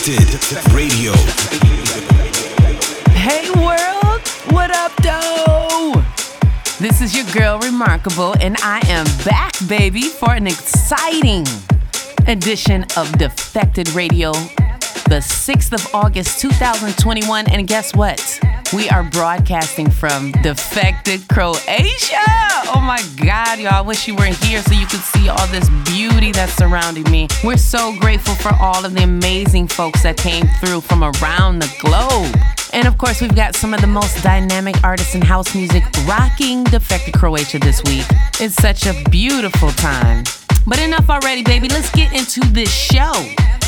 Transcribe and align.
Radio. 0.00 1.12
Hey 3.12 3.50
world, 3.50 4.26
what 4.48 4.70
up, 4.70 4.96
though? 5.02 6.02
This 6.78 7.02
is 7.02 7.14
your 7.14 7.26
girl, 7.34 7.60
Rimarkable, 7.60 8.34
and 8.40 8.56
I 8.62 8.80
am 8.86 9.04
back, 9.26 9.52
baby, 9.68 10.04
for 10.04 10.32
an 10.32 10.46
exciting 10.46 11.44
edition 12.26 12.86
of 12.96 13.12
Defected 13.18 13.90
Radio, 13.90 14.32
the 14.32 15.20
6th 15.20 15.74
of 15.74 15.94
August, 15.94 16.40
2021. 16.40 17.50
And 17.50 17.68
guess 17.68 17.94
what? 17.94 18.40
We 18.72 18.88
are 18.88 19.02
broadcasting 19.02 19.90
from 19.90 20.30
Defected 20.42 21.28
Croatia. 21.28 22.22
Oh 22.72 22.80
my 22.80 23.02
God, 23.16 23.58
y'all. 23.58 23.74
I 23.74 23.80
wish 23.80 24.06
you 24.06 24.14
were 24.14 24.26
here 24.26 24.62
so 24.62 24.74
you 24.74 24.86
could 24.86 25.00
see 25.00 25.28
all 25.28 25.44
this 25.48 25.68
beauty 25.86 26.30
that's 26.30 26.52
surrounding 26.52 27.10
me. 27.10 27.26
We're 27.42 27.56
so 27.56 27.96
grateful 27.98 28.36
for 28.36 28.54
all 28.60 28.84
of 28.84 28.94
the 28.94 29.02
amazing 29.02 29.66
folks 29.66 30.04
that 30.04 30.16
came 30.16 30.46
through 30.60 30.82
from 30.82 31.02
around 31.02 31.58
the 31.58 31.76
globe. 31.80 32.59
And 32.72 32.86
of 32.86 32.98
course, 32.98 33.20
we've 33.20 33.34
got 33.34 33.56
some 33.56 33.74
of 33.74 33.80
the 33.80 33.86
most 33.86 34.22
dynamic 34.22 34.82
artists 34.84 35.14
in 35.14 35.22
house 35.22 35.54
music 35.54 35.82
rocking 36.06 36.64
Defected 36.64 37.14
Croatia 37.14 37.58
this 37.58 37.82
week. 37.84 38.06
It's 38.38 38.54
such 38.54 38.86
a 38.86 38.94
beautiful 39.10 39.70
time. 39.70 40.24
But 40.66 40.78
enough 40.78 41.08
already, 41.10 41.42
baby. 41.42 41.68
Let's 41.68 41.90
get 41.90 42.12
into 42.12 42.40
this 42.52 42.72
show. 42.72 43.12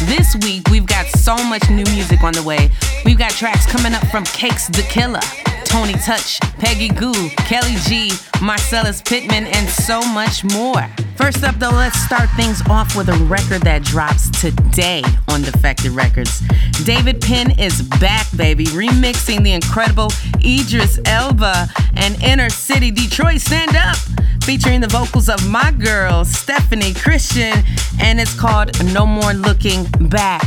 This 0.02 0.36
week, 0.42 0.68
we've 0.70 0.86
got 0.86 1.06
so 1.06 1.36
much 1.36 1.68
new 1.68 1.84
music 1.92 2.22
on 2.22 2.32
the 2.32 2.42
way. 2.42 2.70
We've 3.04 3.18
got 3.18 3.30
tracks 3.32 3.66
coming 3.66 3.92
up 3.94 4.06
from 4.08 4.24
Cakes 4.24 4.68
Da 4.68 4.82
Killa, 4.82 5.20
Tony 5.64 5.94
Touch, 5.94 6.38
Peggy 6.58 6.88
Gou, 6.88 7.12
Kelly 7.38 7.74
G, 7.86 8.12
Marcellus 8.40 9.00
Pittman, 9.02 9.46
and 9.46 9.68
so 9.68 10.02
much 10.12 10.44
more. 10.44 10.86
First 11.16 11.44
up, 11.44 11.54
though, 11.56 11.70
let's 11.70 11.98
start 12.02 12.28
things 12.36 12.62
off 12.68 12.96
with 12.96 13.08
a 13.08 13.16
record 13.24 13.62
that 13.62 13.82
drops 13.84 14.28
today 14.40 15.02
on 15.28 15.42
Defected 15.42 15.92
Records. 15.92 16.42
David 16.84 17.20
Penn 17.20 17.58
is 17.58 17.82
back, 18.00 18.26
baby, 18.36 18.66
remixing 18.92 19.42
the 19.42 19.52
incredible 19.52 20.10
Idris 20.44 21.00
Elba 21.06 21.68
and 21.94 22.22
Inner 22.22 22.50
City 22.50 22.90
Detroit 22.90 23.40
Stand 23.40 23.74
Up, 23.74 23.96
featuring 24.44 24.80
the 24.80 24.88
vocals 24.88 25.28
of 25.28 25.48
my 25.48 25.72
girl, 25.72 26.24
Stephanie 26.24 26.92
Christian, 26.92 27.64
and 28.00 28.20
it's 28.20 28.38
called 28.38 28.70
No 28.92 29.06
More 29.06 29.32
Looking 29.32 29.84
Back. 30.08 30.44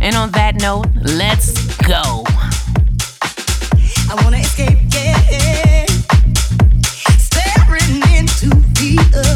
And 0.00 0.14
on 0.14 0.30
that 0.32 0.56
note, 0.60 0.86
let's 1.02 1.52
go. 1.78 2.24
I 4.08 4.20
wanna 4.22 4.38
escape, 4.38 4.78
yeah. 4.92 5.86
Staring 7.18 8.02
into 8.16 8.50
the 8.78 9.29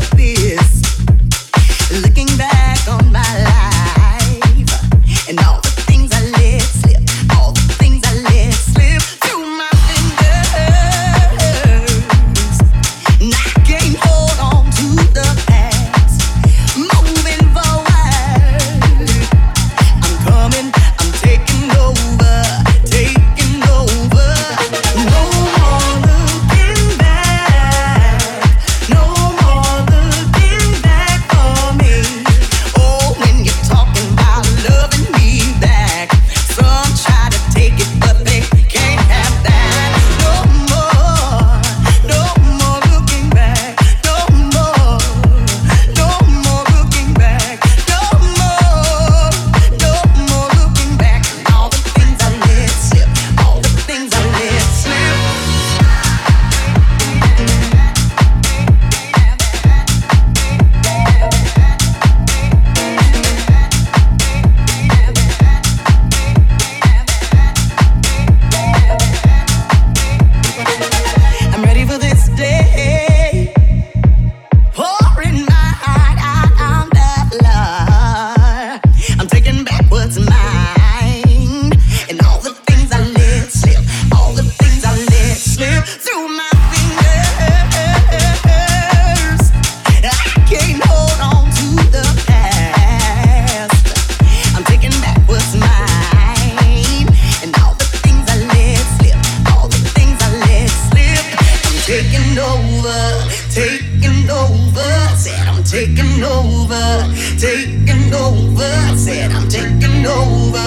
taking 103.54 104.28
over. 104.31 105.16
Said 105.16 105.47
I'm 105.47 105.62
taking 105.62 106.25
over, 106.25 107.15
taking 107.38 108.12
over. 108.12 108.97
Said 108.97 109.31
I'm 109.31 109.48
taking 109.48 110.04
over, 110.04 110.66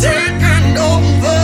taking 0.00 0.78
over. 0.78 1.41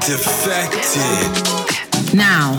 Defected. 0.00 2.14
Now, 2.14 2.58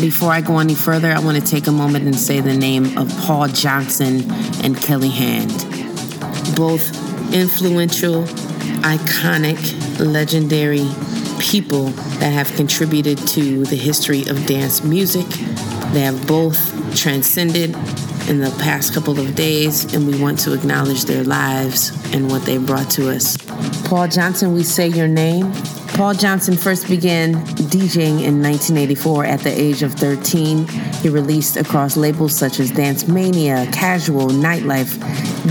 before 0.00 0.30
I 0.30 0.40
go 0.40 0.58
any 0.58 0.74
further, 0.74 1.12
I 1.12 1.20
want 1.20 1.36
to 1.38 1.44
take 1.44 1.66
a 1.66 1.72
moment 1.72 2.04
and 2.04 2.16
say 2.16 2.40
the 2.40 2.56
name 2.56 2.98
of 2.98 3.08
Paul 3.20 3.48
Johnson 3.48 4.22
and 4.62 4.76
Kelli 4.76 5.10
Hand. 5.10 5.50
Both 6.56 6.92
influential, 7.32 8.24
iconic, 8.82 9.58
legendary 9.98 10.88
people 11.40 11.86
that 12.20 12.32
have 12.32 12.52
contributed 12.56 13.18
to 13.28 13.64
the 13.64 13.76
history 13.76 14.22
of 14.28 14.46
dance 14.46 14.82
music. 14.84 15.26
They 15.92 16.00
have 16.00 16.26
both 16.26 16.58
transcended 16.96 17.74
in 18.28 18.40
the 18.40 18.54
past 18.62 18.94
couple 18.94 19.18
of 19.20 19.34
days, 19.34 19.92
and 19.94 20.06
we 20.06 20.20
want 20.20 20.38
to 20.40 20.54
acknowledge 20.54 21.04
their 21.04 21.24
lives 21.24 21.90
and 22.14 22.30
what 22.30 22.42
they 22.42 22.58
brought 22.58 22.90
to 22.92 23.10
us. 23.10 23.36
Paul 23.86 24.08
Johnson, 24.08 24.54
we 24.54 24.62
say 24.62 24.88
your 24.88 25.08
name. 25.08 25.52
Paul 25.94 26.14
Johnson 26.14 26.56
first 26.56 26.88
began 26.88 27.34
DJing 27.54 28.24
in 28.24 28.42
1984 28.42 29.26
at 29.26 29.40
the 29.40 29.50
age 29.50 29.84
of 29.84 29.94
13. 29.94 30.66
He 30.66 31.08
released 31.08 31.56
across 31.56 31.96
labels 31.96 32.36
such 32.36 32.58
as 32.58 32.72
Dance 32.72 33.06
Mania, 33.06 33.68
Casual, 33.72 34.26
Nightlife, 34.26 34.96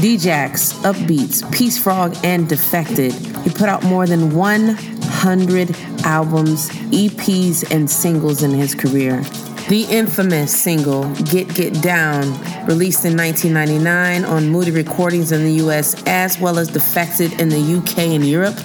DJax, 0.02 0.74
Upbeats, 0.84 1.50
Peace 1.54 1.82
Frog, 1.82 2.18
and 2.26 2.50
Defected. 2.50 3.14
He 3.14 3.52
put 3.52 3.70
out 3.70 3.84
more 3.84 4.06
than 4.06 4.36
100 4.36 5.78
albums, 6.04 6.70
EPs, 6.92 7.72
and 7.74 7.90
singles 7.90 8.44
in 8.44 8.52
his 8.52 8.76
career. 8.76 9.22
The 9.70 9.88
infamous 9.90 10.52
single 10.62 11.06
Get 11.24 11.56
Get 11.56 11.82
Down, 11.82 12.24
released 12.68 13.06
in 13.06 13.16
1999 13.16 14.26
on 14.26 14.50
Moody 14.50 14.72
Recordings 14.72 15.32
in 15.32 15.46
the 15.46 15.66
US 15.66 16.04
as 16.06 16.38
well 16.38 16.60
as 16.60 16.68
Defected 16.68 17.40
in 17.40 17.48
the 17.48 17.78
UK 17.78 18.00
and 18.00 18.26
Europe. 18.28 18.60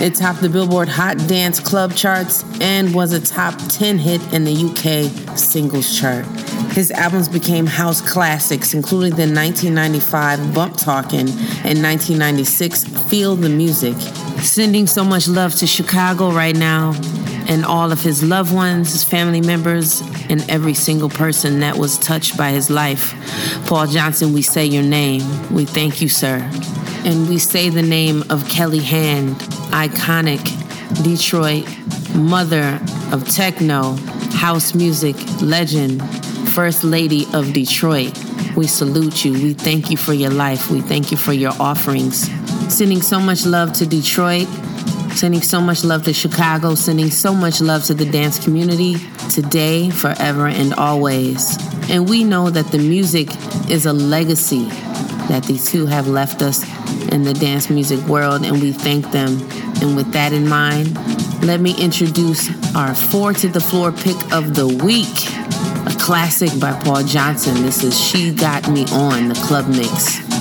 It 0.00 0.14
topped 0.14 0.40
the 0.40 0.48
Billboard 0.48 0.88
Hot 0.88 1.16
Dance 1.28 1.60
Club 1.60 1.94
charts 1.94 2.44
and 2.60 2.94
was 2.94 3.12
a 3.12 3.20
top 3.20 3.54
10 3.68 3.98
hit 3.98 4.20
in 4.32 4.44
the 4.44 4.52
UK 4.52 5.36
singles 5.38 5.98
chart. 5.98 6.24
His 6.72 6.90
albums 6.90 7.28
became 7.28 7.66
house 7.66 8.00
classics, 8.00 8.74
including 8.74 9.10
the 9.10 9.32
1995 9.32 10.54
Bump 10.54 10.76
Talkin' 10.76 11.28
and 11.28 11.82
1996 11.82 12.84
Feel 13.08 13.36
the 13.36 13.48
Music. 13.48 13.94
Sending 14.42 14.86
so 14.86 15.04
much 15.04 15.28
love 15.28 15.54
to 15.56 15.66
Chicago 15.66 16.30
right 16.32 16.56
now 16.56 16.92
and 17.48 17.64
all 17.64 17.92
of 17.92 18.02
his 18.02 18.22
loved 18.22 18.52
ones, 18.52 18.92
his 18.92 19.04
family 19.04 19.40
members, 19.40 20.00
and 20.28 20.48
every 20.50 20.74
single 20.74 21.08
person 21.08 21.60
that 21.60 21.76
was 21.76 21.98
touched 21.98 22.36
by 22.36 22.50
his 22.50 22.70
life. 22.70 23.14
Paul 23.66 23.86
Johnson, 23.86 24.32
we 24.32 24.42
say 24.42 24.66
your 24.66 24.82
name. 24.82 25.22
We 25.52 25.64
thank 25.64 26.00
you, 26.00 26.08
sir. 26.08 26.38
And 27.04 27.28
we 27.28 27.38
say 27.38 27.68
the 27.68 27.82
name 27.82 28.22
of 28.22 28.44
Kelli 28.44 28.82
Hand, 28.82 29.36
iconic 29.74 30.42
Detroit 31.02 31.66
mother 32.14 32.80
of 33.12 33.28
techno, 33.28 33.96
house 34.30 34.72
music 34.72 35.16
legend, 35.42 36.00
first 36.50 36.84
lady 36.84 37.26
of 37.34 37.52
Detroit. 37.52 38.16
We 38.56 38.68
salute 38.68 39.24
you. 39.24 39.32
We 39.32 39.52
thank 39.52 39.90
you 39.90 39.96
for 39.96 40.12
your 40.14 40.30
life. 40.30 40.70
We 40.70 40.80
thank 40.80 41.10
you 41.10 41.16
for 41.16 41.32
your 41.32 41.52
offerings. 41.58 42.30
Sending 42.72 43.02
so 43.02 43.18
much 43.18 43.44
love 43.44 43.72
to 43.74 43.86
Detroit, 43.86 44.46
sending 45.16 45.42
so 45.42 45.60
much 45.60 45.82
love 45.82 46.04
to 46.04 46.12
Chicago, 46.12 46.76
sending 46.76 47.10
so 47.10 47.34
much 47.34 47.60
love 47.60 47.84
to 47.86 47.94
the 47.94 48.04
dance 48.04 48.42
community 48.42 48.94
today, 49.28 49.90
forever, 49.90 50.46
and 50.46 50.72
always. 50.74 51.58
And 51.90 52.08
we 52.08 52.22
know 52.22 52.48
that 52.48 52.70
the 52.70 52.78
music 52.78 53.28
is 53.68 53.86
a 53.86 53.92
legacy 53.92 54.68
that 55.28 55.42
these 55.44 55.70
two 55.70 55.86
have 55.86 56.06
left 56.06 56.42
us 56.42 56.62
in 57.12 57.22
the 57.22 57.34
dance 57.34 57.70
music 57.70 58.00
world, 58.06 58.44
and 58.44 58.60
we 58.60 58.72
thank 58.72 59.10
them. 59.10 59.38
And 59.84 59.96
with 59.96 60.12
that 60.12 60.32
in 60.32 60.48
mind, 60.48 60.94
let 61.44 61.60
me 61.60 61.74
introduce 61.78 62.48
our 62.74 62.94
four 62.94 63.34
to 63.34 63.48
the 63.48 63.60
floor 63.60 63.92
pick 63.92 64.16
of 64.32 64.54
the 64.54 64.66
week. 64.66 65.28
A 65.86 65.94
classic 66.00 66.58
by 66.58 66.72
Paul 66.72 67.02
Johnson. 67.04 67.62
This 67.62 67.84
is 67.84 68.00
She 68.00 68.32
Got 68.32 68.66
Me 68.70 68.86
On, 68.92 69.28
the 69.28 69.34
club 69.34 69.68
mix. 69.68 70.33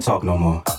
Talk 0.00 0.24
no 0.24 0.36
more. 0.36 0.69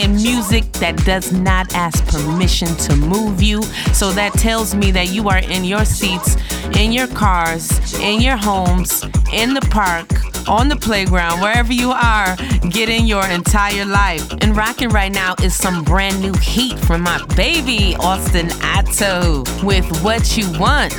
Playing 0.00 0.16
music 0.22 0.64
that 0.74 0.96
does 1.04 1.30
not 1.30 1.74
ask 1.74 2.06
permission 2.06 2.68
to 2.68 2.96
move 2.96 3.42
you. 3.42 3.62
So 3.92 4.12
that 4.12 4.32
tells 4.32 4.74
me 4.74 4.90
that 4.92 5.10
you 5.10 5.28
are 5.28 5.40
in 5.40 5.62
your 5.62 5.84
seats, 5.84 6.38
in 6.74 6.90
your 6.90 7.06
cars, 7.08 7.92
in 8.00 8.22
your 8.22 8.38
homes, 8.38 9.02
in 9.30 9.52
the 9.52 9.60
park, 9.70 10.08
on 10.48 10.68
the 10.70 10.76
playground, 10.76 11.42
wherever 11.42 11.74
you 11.74 11.90
are, 11.90 12.34
getting 12.70 13.04
your 13.04 13.26
entire 13.26 13.84
life. 13.84 14.26
And 14.40 14.56
rocking 14.56 14.88
right 14.88 15.12
now 15.12 15.34
is 15.42 15.54
some 15.54 15.84
brand 15.84 16.18
new 16.22 16.32
heat 16.32 16.78
from 16.78 17.02
my 17.02 17.22
baby, 17.36 17.94
Austin 18.00 18.48
Ato, 18.62 19.44
with 19.62 19.84
What 20.02 20.34
You 20.34 20.50
Want. 20.58 20.94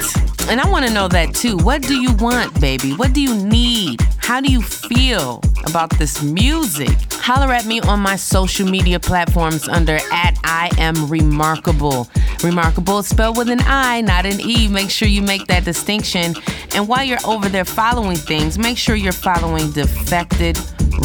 And 0.47 0.61
I 0.61 0.69
want 0.69 0.85
to 0.85 0.93
know 0.93 1.07
that 1.07 1.33
too. 1.33 1.57
What 1.57 1.81
do 1.81 1.99
you 1.99 2.13
want, 2.17 2.59
baby? 2.61 2.91
What 2.93 3.13
do 3.13 3.21
you 3.21 3.33
need? 3.35 3.99
How 4.19 4.41
do 4.41 4.51
you 4.51 4.61
feel 4.61 5.41
about 5.65 5.89
this 5.97 6.21
music? 6.21 6.95
Holler 7.21 7.53
at 7.53 7.67
me 7.67 7.79
on 7.81 7.99
my 7.99 8.15
social 8.15 8.67
media 8.67 8.99
platforms 8.99 9.67
under 9.67 9.99
at 10.11 10.39
I 10.43 10.71
am 10.79 11.07
remarkable. 11.07 12.05
Rimarkable 12.39 13.03
spelled 13.03 13.37
with 13.37 13.49
an 13.49 13.61
I, 13.61 14.01
not 14.01 14.25
an 14.25 14.41
E. 14.41 14.67
Make 14.67 14.89
sure 14.89 15.07
you 15.07 15.21
make 15.21 15.45
that 15.45 15.63
distinction. 15.63 16.33
And 16.73 16.87
while 16.87 17.03
you're 17.03 17.23
over 17.23 17.47
there 17.47 17.63
following 17.63 18.17
things, 18.17 18.57
make 18.57 18.77
sure 18.77 18.95
you're 18.95 19.11
following 19.11 19.71
Defected 19.71 20.57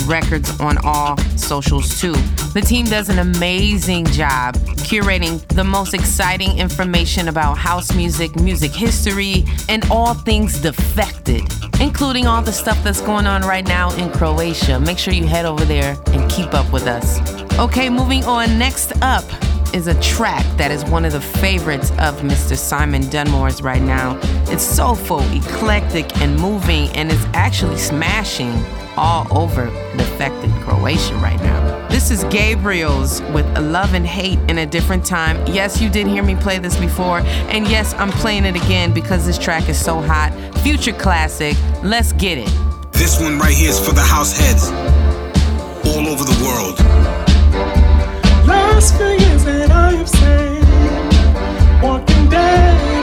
Records 0.06 0.58
on 0.60 0.78
all 0.84 1.16
socials 1.36 2.00
too. 2.00 2.12
The 2.54 2.62
team 2.64 2.86
does 2.86 3.08
an 3.08 3.18
amazing 3.18 4.06
job 4.06 4.54
curating 4.86 5.46
the 5.48 5.64
most 5.64 5.94
exciting 5.94 6.58
information 6.58 7.28
about 7.28 7.58
house 7.58 7.94
music, 7.94 8.36
music 8.40 8.72
history, 8.72 9.44
and 9.68 9.84
all 9.90 10.14
things 10.14 10.60
defected, 10.60 11.42
including 11.80 12.26
all 12.26 12.42
the 12.42 12.52
stuff 12.52 12.82
that's 12.84 13.00
going 13.00 13.26
on 13.26 13.42
right 13.42 13.66
now 13.66 13.92
in 13.96 14.10
Croatia. 14.12 14.78
Make 14.78 14.98
sure 14.98 15.12
you 15.12 15.26
head 15.26 15.44
over 15.44 15.64
there 15.64 15.96
and 16.08 16.30
keep 16.30 16.54
up 16.54 16.72
with 16.72 16.86
us. 16.86 17.18
Okay, 17.58 17.90
moving 17.90 18.24
on. 18.24 18.58
Next 18.58 18.92
up, 19.02 19.24
is 19.74 19.88
a 19.88 20.00
track 20.00 20.44
that 20.56 20.70
is 20.70 20.84
one 20.84 21.04
of 21.04 21.12
the 21.12 21.20
favorites 21.20 21.90
of 21.98 22.20
Mr. 22.20 22.56
Simon 22.56 23.02
Dunmore's 23.10 23.60
right 23.60 23.82
now. 23.82 24.18
It's 24.50 24.62
soulful, 24.62 25.20
eclectic, 25.32 26.16
and 26.18 26.38
moving, 26.38 26.88
and 26.90 27.10
it's 27.10 27.24
actually 27.34 27.76
smashing 27.76 28.52
all 28.96 29.26
over 29.36 29.66
Defected 29.96 30.50
Croatia 30.62 31.14
right 31.16 31.40
now. 31.40 31.88
This 31.88 32.10
is 32.10 32.24
Gabriels 32.24 33.20
with 33.32 33.46
Love 33.58 33.94
and 33.94 34.06
Hate 34.06 34.38
in 34.50 34.58
a 34.58 34.66
Different 34.66 35.04
Time. 35.04 35.36
Yes, 35.46 35.80
you 35.80 35.88
did 35.88 36.06
hear 36.06 36.22
me 36.22 36.34
play 36.36 36.58
this 36.58 36.76
before, 36.76 37.20
and 37.48 37.66
yes, 37.68 37.94
I'm 37.94 38.10
playing 38.10 38.44
it 38.44 38.56
again 38.56 38.92
because 38.92 39.24
this 39.26 39.38
track 39.38 39.68
is 39.68 39.82
so 39.82 40.00
hot. 40.00 40.32
Future 40.62 40.92
classic, 40.92 41.56
let's 41.82 42.12
get 42.12 42.38
it. 42.38 42.50
This 42.92 43.20
one 43.20 43.38
right 43.38 43.54
here 43.54 43.70
is 43.70 43.78
for 43.78 43.94
the 43.94 44.00
house 44.02 44.36
heads 44.36 44.70
all 45.86 46.08
over 46.08 46.24
the 46.24 46.44
world. 46.44 46.78
Last 48.46 48.96
few 48.96 49.06
years 49.06 49.44
that 49.44 49.70
I 49.70 49.92
have 49.92 50.08
stayed, 50.08 51.82
walking 51.82 52.28
down. 52.28 52.95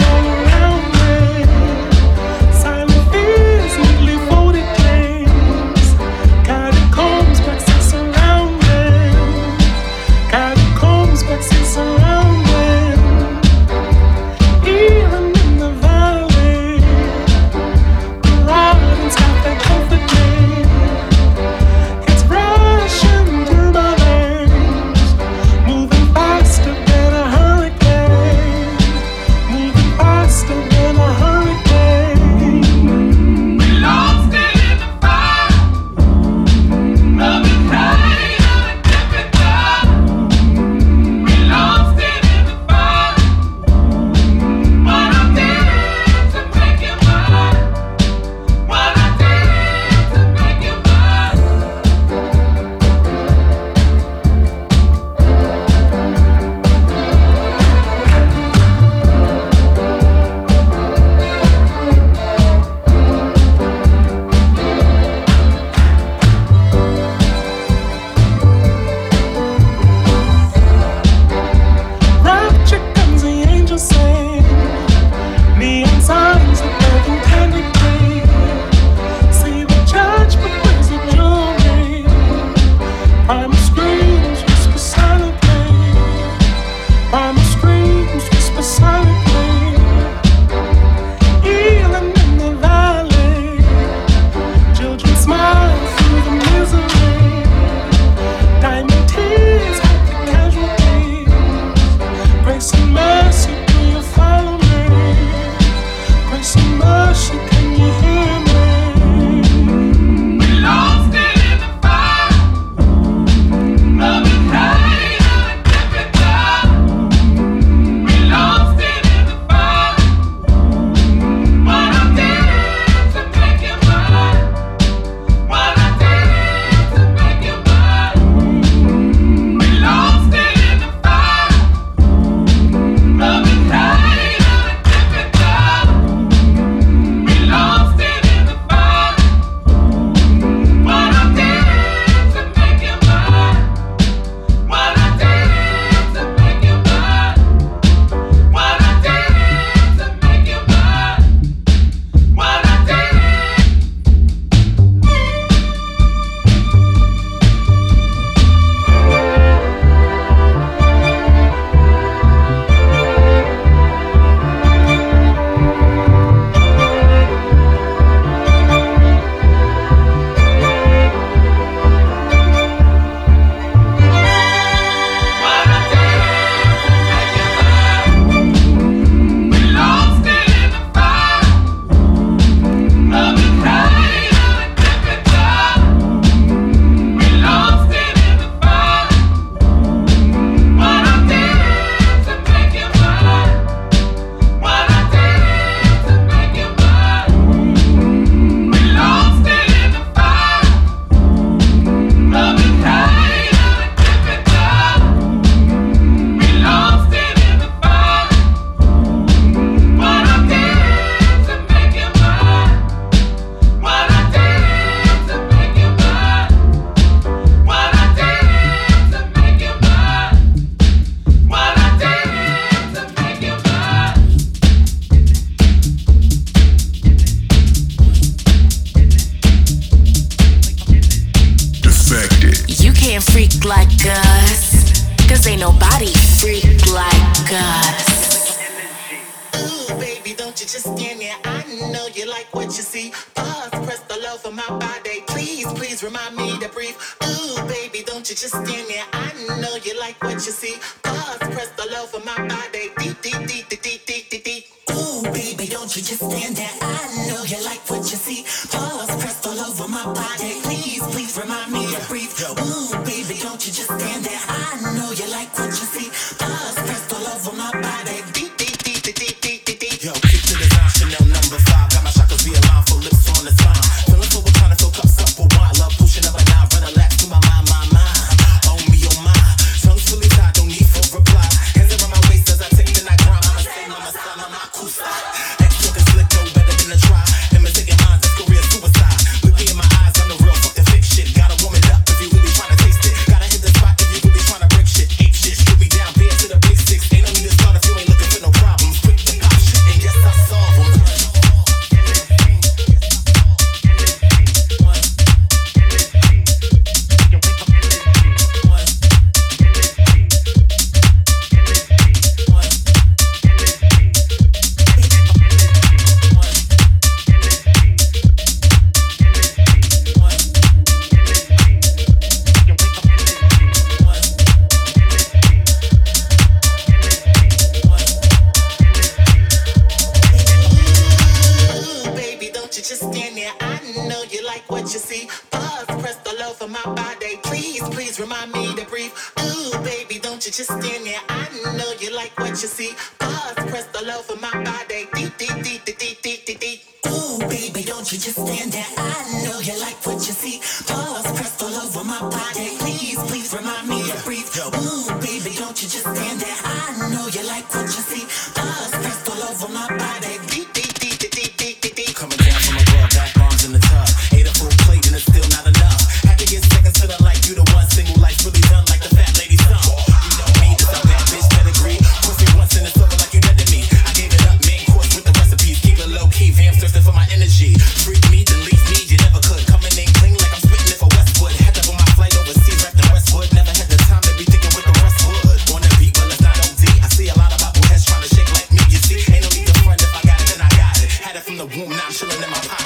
I'm 392.22 392.43
in 392.43 392.49
my 392.51 392.59
pocket. 392.59 392.82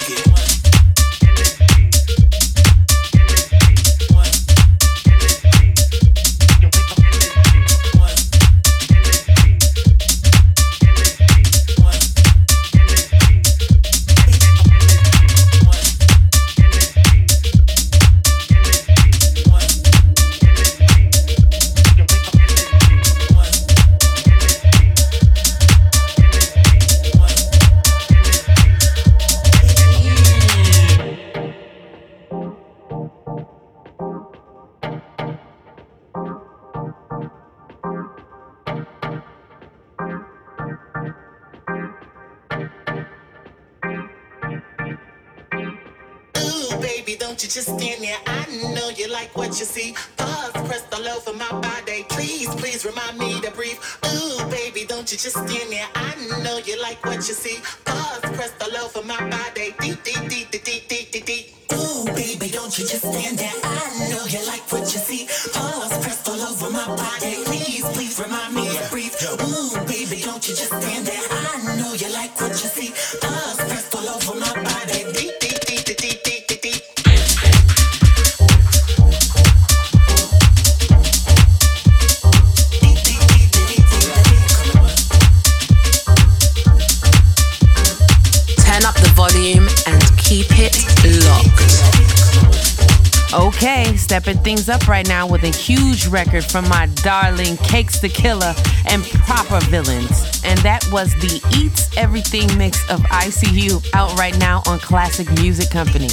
stepping 94.17 94.43
things 94.43 94.67
up 94.67 94.87
right 94.87 95.07
now 95.07 95.27
with 95.27 95.43
a 95.43 95.49
huge 95.49 96.07
record 96.07 96.43
from 96.43 96.67
my 96.67 96.87
darling 97.03 97.55
Cakes 97.57 97.99
Da 97.99 98.09
Killa 98.09 98.55
and 98.89 99.03
Proper 99.03 99.59
Villains. 99.65 100.41
And 100.43 100.57
that 100.61 100.87
was 100.91 101.13
the 101.15 101.39
Eats 101.55 101.95
Everything 101.95 102.47
mix 102.57 102.81
of 102.89 103.01
ICU 103.01 103.87
out 103.93 104.17
right 104.17 104.35
now 104.39 104.63
on 104.65 104.79
Classic 104.79 105.29
Music 105.39 105.69
Company. 105.69 106.09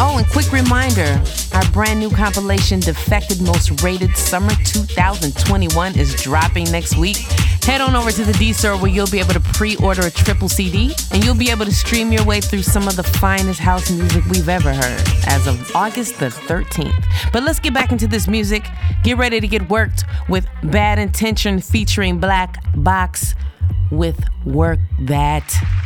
Oh, 0.00 0.18
and 0.18 0.28
quick 0.28 0.50
reminder 0.50 1.22
our 1.52 1.64
brand 1.70 2.00
new 2.00 2.10
compilation, 2.10 2.80
Defected 2.80 3.40
Most 3.40 3.84
Rated 3.84 4.16
Summer 4.16 4.52
2021, 4.64 5.96
is 5.96 6.20
dropping 6.20 6.68
next 6.72 6.96
week. 6.96 7.18
Head 7.62 7.80
on 7.80 7.94
over 7.94 8.10
to 8.10 8.24
the 8.24 8.32
D 8.32 8.52
Store 8.52 8.76
where 8.76 8.90
you'll 8.90 9.06
be 9.06 9.20
able 9.20 9.34
to 9.34 9.40
pre 9.54 9.76
order 9.76 10.02
a 10.02 10.10
triple 10.10 10.48
CD, 10.48 10.94
and 11.12 11.24
you'll 11.24 11.36
be 11.36 11.50
able 11.50 11.64
to 11.64 11.72
stream 11.72 12.12
your 12.12 12.24
way 12.24 12.40
through 12.40 12.62
some 12.62 12.88
of 12.88 12.96
the 12.96 13.04
finest 13.04 13.60
house 13.60 13.88
music 13.90 14.24
we've 14.26 14.48
ever 14.48 14.74
heard 14.74 15.02
as 15.26 15.46
of 15.46 15.74
August 15.76 16.18
the 16.18 16.26
13th. 16.26 17.04
But 17.32 17.44
let's 17.44 17.60
get 17.60 17.72
back 17.72 17.92
into 17.92 18.08
this 18.08 18.26
music. 18.26 18.66
Get 19.04 19.16
ready 19.16 19.40
to 19.40 19.46
get 19.46 19.70
worked 19.70 20.04
with 20.28 20.46
Bad 20.64 20.98
Intention 20.98 21.60
featuring 21.60 22.18
Black 22.18 22.56
Box 22.74 23.34
with 23.92 24.18
Work 24.44 24.80
That. 25.02 25.83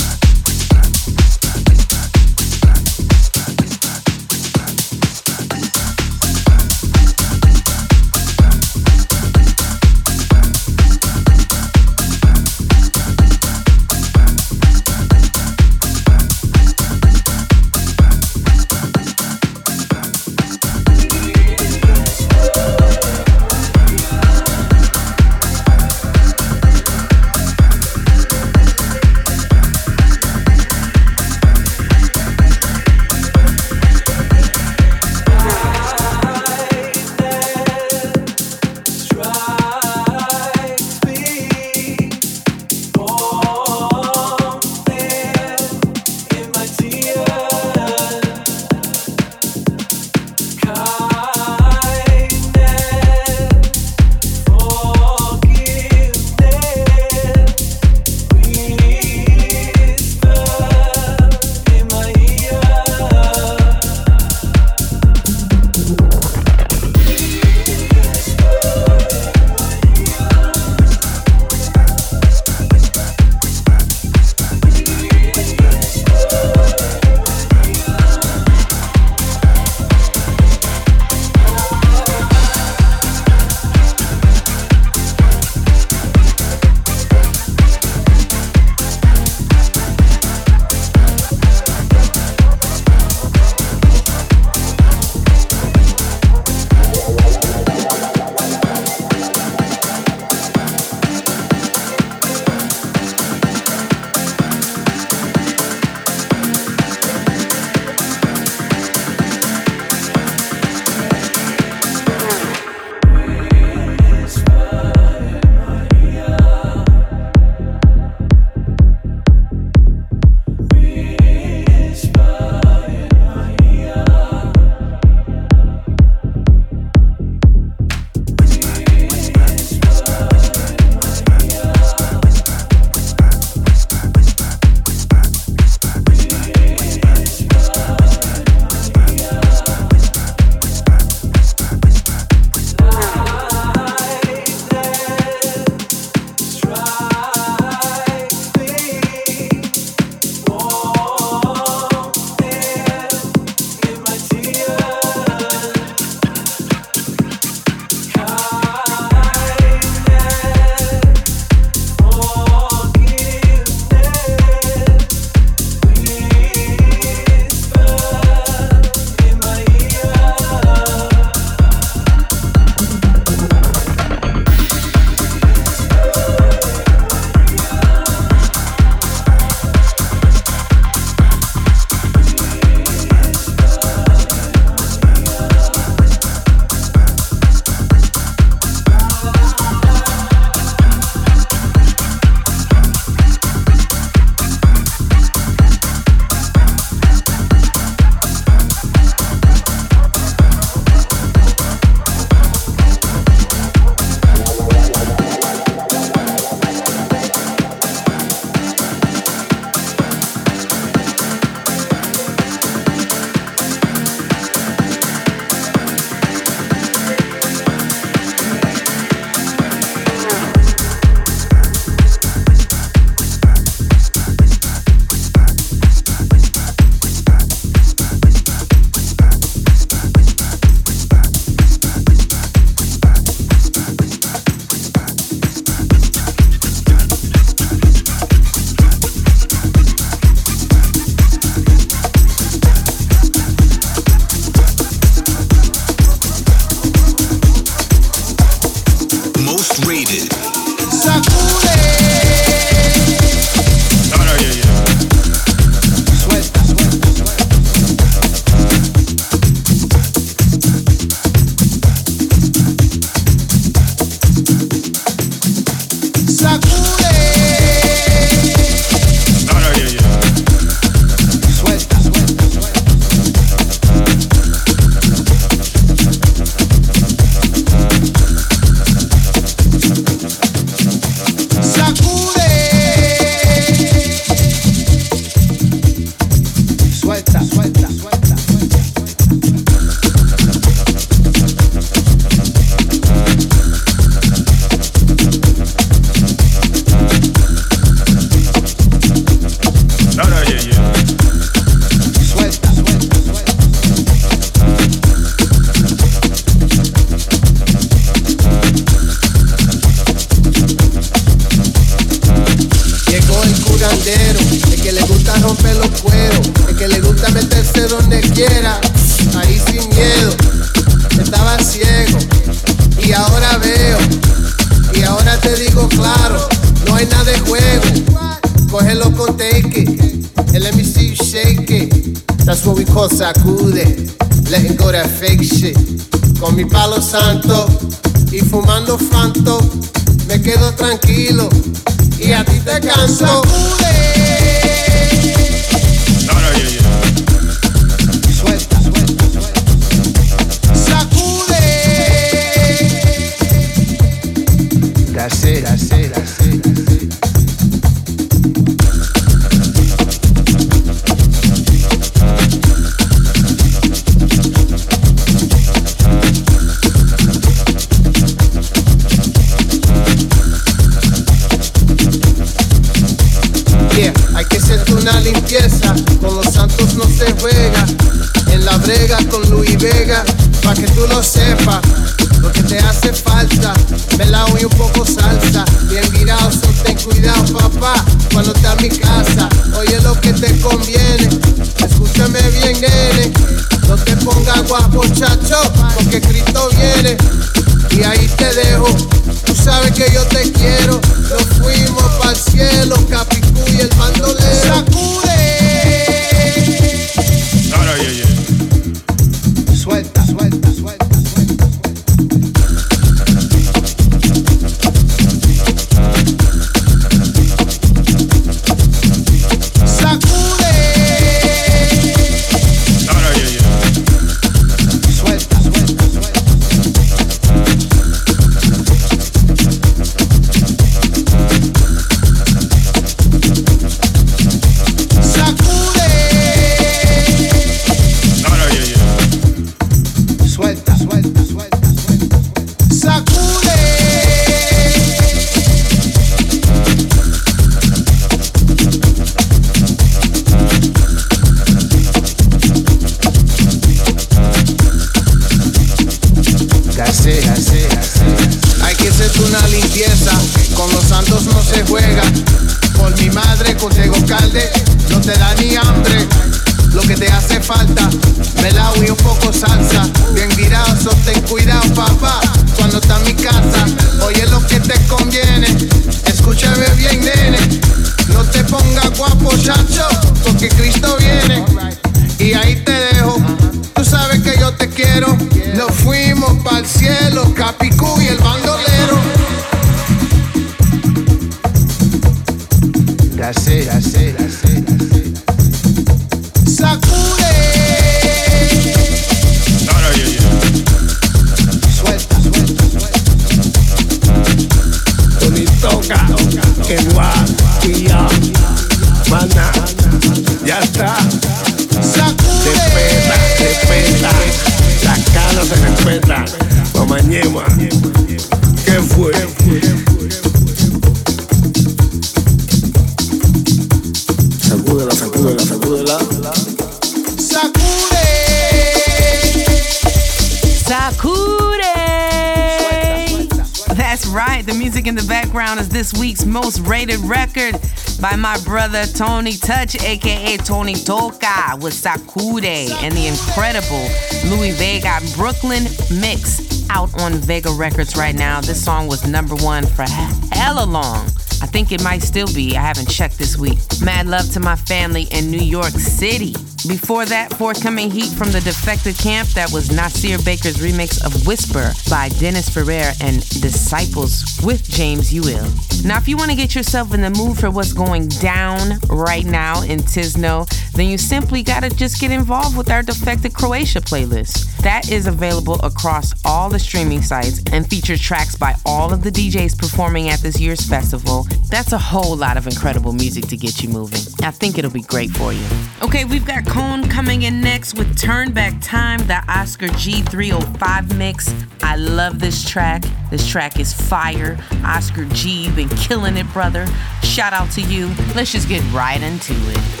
Touch, 539.91 540.03
aka 540.03 540.57
Tony 540.57 540.93
Toka, 540.93 541.77
with 541.81 541.93
Sacude 541.93 542.91
and 543.03 543.13
the 543.13 543.27
incredible 543.27 544.07
Louie 544.49 544.71
Vega 544.71 545.19
Brooklyn 545.35 545.83
mix 546.21 546.87
out 546.89 547.09
on 547.21 547.33
Vega 547.33 547.71
Records 547.71 548.15
right 548.15 548.35
now. 548.35 548.61
This 548.61 548.83
song 548.83 549.07
was 549.07 549.27
number 549.27 549.55
one 549.55 549.85
for 549.85 550.05
hella 550.51 550.85
long. 550.85 551.25
I 551.61 551.67
think 551.67 551.91
it 551.91 552.03
might 552.03 552.21
still 552.21 552.47
be. 552.53 552.75
I 552.75 552.81
haven't 552.81 553.09
checked 553.09 553.37
this 553.37 553.57
week. 553.57 553.79
Mad 554.01 554.27
love 554.27 554.49
to 554.53 554.59
my 554.59 554.75
family 554.75 555.23
in 555.31 555.51
New 555.51 555.57
York 555.57 555.91
City. 555.91 556.53
Before 556.87 557.25
that, 557.25 557.53
forthcoming 557.53 558.09
heat 558.09 558.31
from 558.31 558.51
the 558.51 558.61
Defected 558.61 559.17
Camp, 559.17 559.47
that 559.49 559.71
was 559.71 559.91
Nasser 559.91 560.41
Baker's 560.43 560.77
remix 560.77 561.23
of 561.23 561.45
Whisper 561.45 561.91
by 562.09 562.29
Dennis 562.39 562.69
Ferrer 562.69 563.11
and 563.21 563.47
Disciples 563.61 564.59
with 564.63 564.83
James 564.89 565.31
Yuill. 565.31 565.90
Now, 566.03 566.17
if 566.17 566.27
you 566.27 566.35
want 566.35 566.49
to 566.49 566.57
get 566.57 566.73
yourself 566.73 567.13
in 567.13 567.21
the 567.21 567.29
mood 567.29 567.59
for 567.59 567.69
what's 567.69 567.93
going 567.93 568.27
down 568.27 568.99
right 569.09 569.45
now 569.45 569.83
in 569.83 569.99
Tisno, 569.99 570.67
then 570.93 571.07
you 571.07 571.17
simply 571.17 571.61
got 571.61 571.83
to 571.83 571.89
just 571.89 572.19
get 572.19 572.31
involved 572.31 572.75
with 572.75 572.89
our 572.89 573.03
Defected 573.03 573.53
Croatia 573.53 574.01
playlist. 574.01 574.77
That 574.77 575.11
is 575.11 575.27
available 575.27 575.75
across 575.81 576.33
all 576.43 576.69
the 576.69 576.79
streaming 576.79 577.21
sites 577.21 577.61
and 577.71 577.87
features 577.87 578.19
tracks 578.19 578.55
by 578.55 578.73
all 578.83 579.13
of 579.13 579.21
the 579.21 579.29
DJs 579.29 579.77
performing 579.77 580.29
at 580.29 580.39
this 580.39 580.59
year's 580.59 580.81
festival. 580.81 581.45
That's 581.69 581.93
a 581.93 581.99
whole 581.99 582.35
lot 582.35 582.57
of 582.57 582.65
incredible 582.65 583.13
music 583.13 583.47
to 583.49 583.57
get 583.57 583.83
you 583.83 583.89
moving. 583.89 584.21
I 584.41 584.49
think 584.49 584.79
it'll 584.79 584.91
be 584.91 585.03
great 585.03 585.29
for 585.29 585.53
you. 585.53 585.65
Okay, 586.01 586.25
we've 586.25 586.45
got 586.45 586.65
COHN 586.65 587.09
coming 587.09 587.43
in 587.43 587.61
next 587.61 587.95
with 587.95 588.17
Turn 588.17 588.51
Back 588.51 588.73
Time, 588.81 589.19
the 589.27 589.43
Oscar 589.47 589.87
G305 589.87 591.15
mix. 591.15 591.53
I 591.83 591.95
love 591.95 592.39
this 592.39 592.67
track. 592.67 593.03
This 593.31 593.47
track 593.47 593.79
is 593.79 593.93
fire. 593.93 594.57
Oscar 594.85 595.23
G, 595.25 595.63
you 595.63 595.71
been 595.71 595.89
killing 595.89 596.35
it, 596.35 596.45
brother. 596.51 596.85
Shout 597.23 597.53
out 597.53 597.71
to 597.71 597.81
you. 597.81 598.07
Let's 598.35 598.51
just 598.51 598.67
get 598.67 598.83
right 598.91 599.21
into 599.21 599.53
it. 599.53 600.00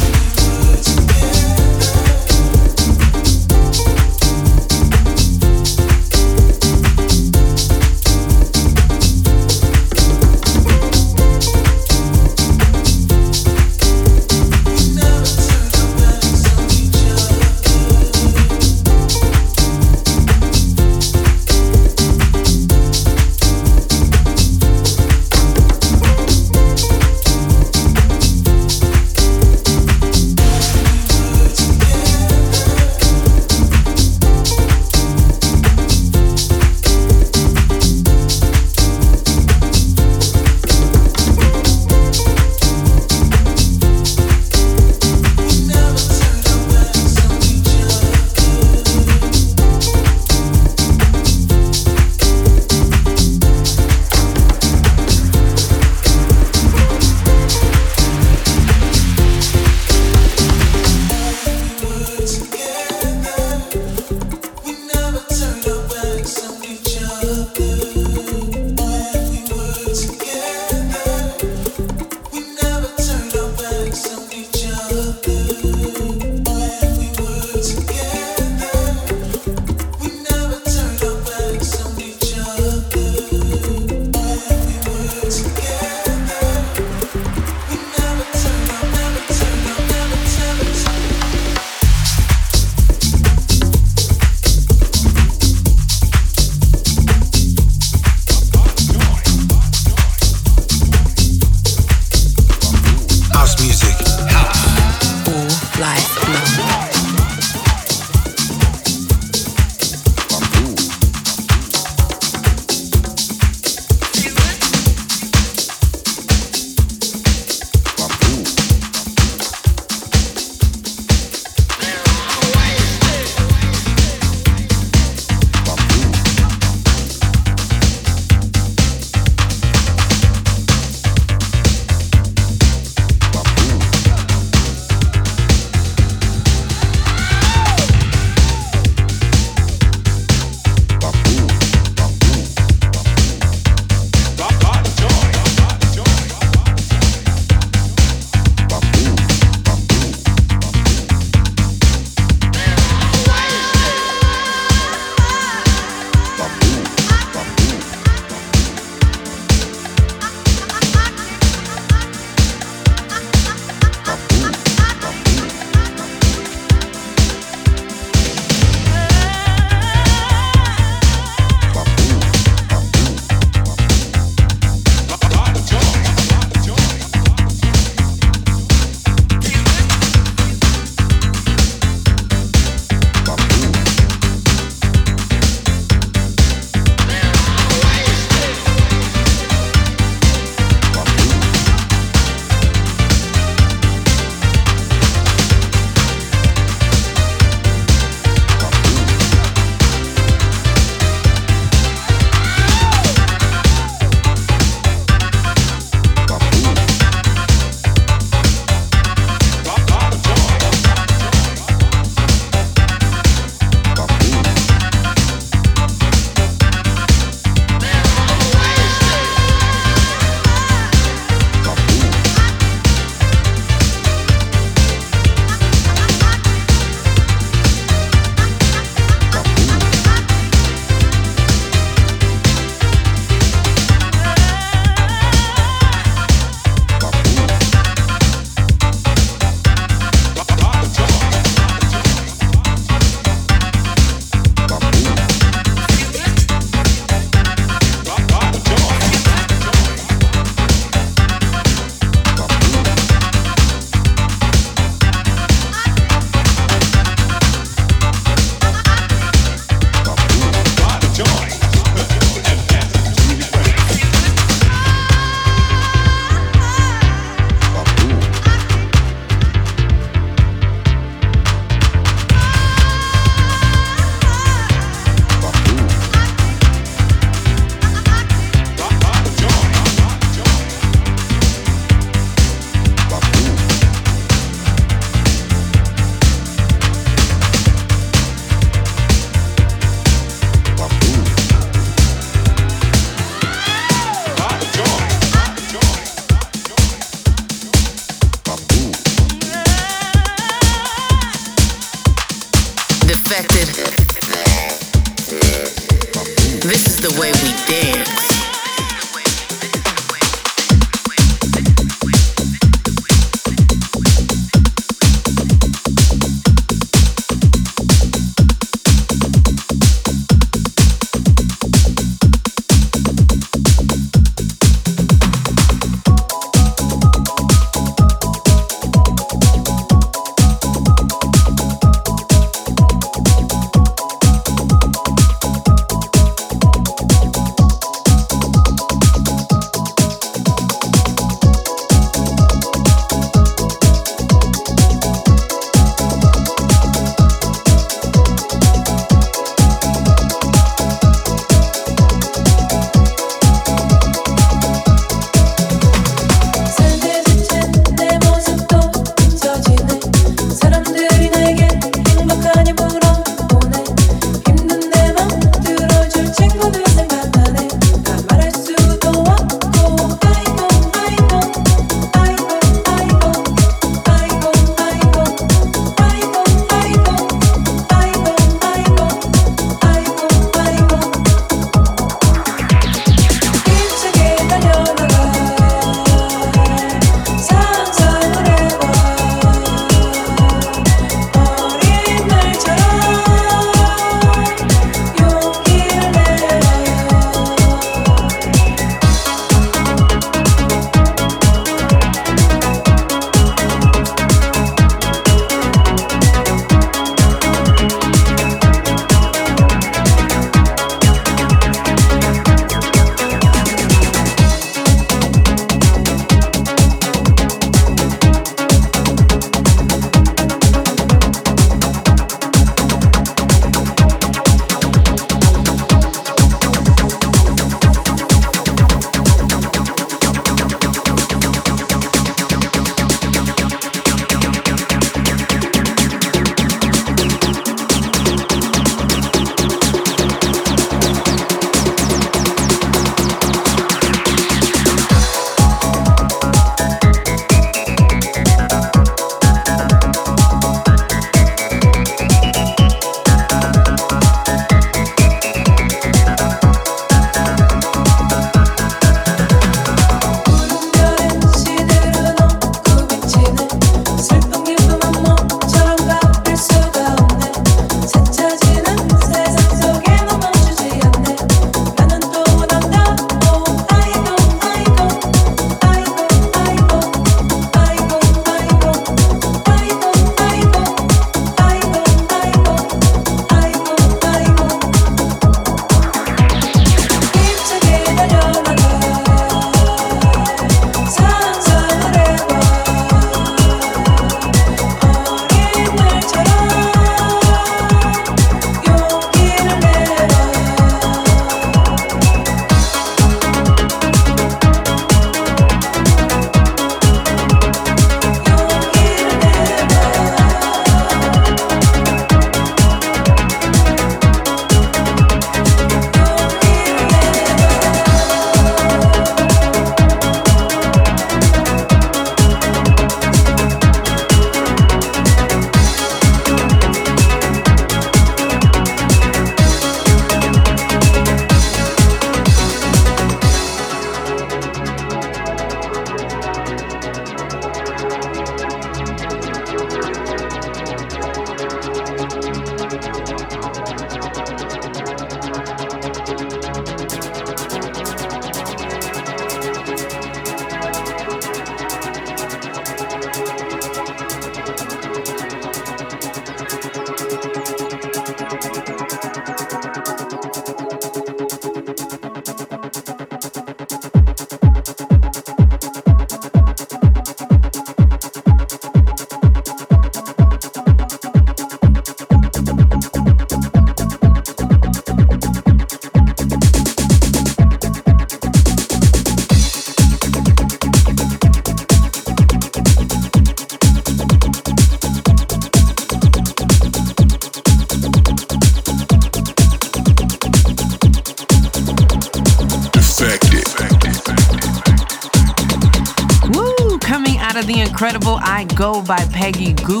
Incredible 598.02 598.38
I 598.40 598.64
Go 598.76 599.02
by 599.02 599.22
Peggy 599.26 599.74
Gou. 599.74 600.00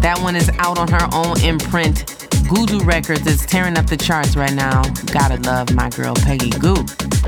That 0.00 0.18
one 0.20 0.34
is 0.34 0.50
out 0.58 0.78
on 0.78 0.88
her 0.88 1.08
own 1.14 1.40
imprint, 1.42 2.04
Gudu 2.50 2.84
Records 2.84 3.24
is 3.24 3.46
tearing 3.46 3.78
up 3.78 3.86
the 3.86 3.96
charts 3.96 4.34
right 4.34 4.52
now. 4.52 4.82
Gotta 5.12 5.36
love 5.48 5.72
my 5.72 5.90
girl 5.90 6.16
Peggy 6.16 6.50
Gou. 6.50 6.74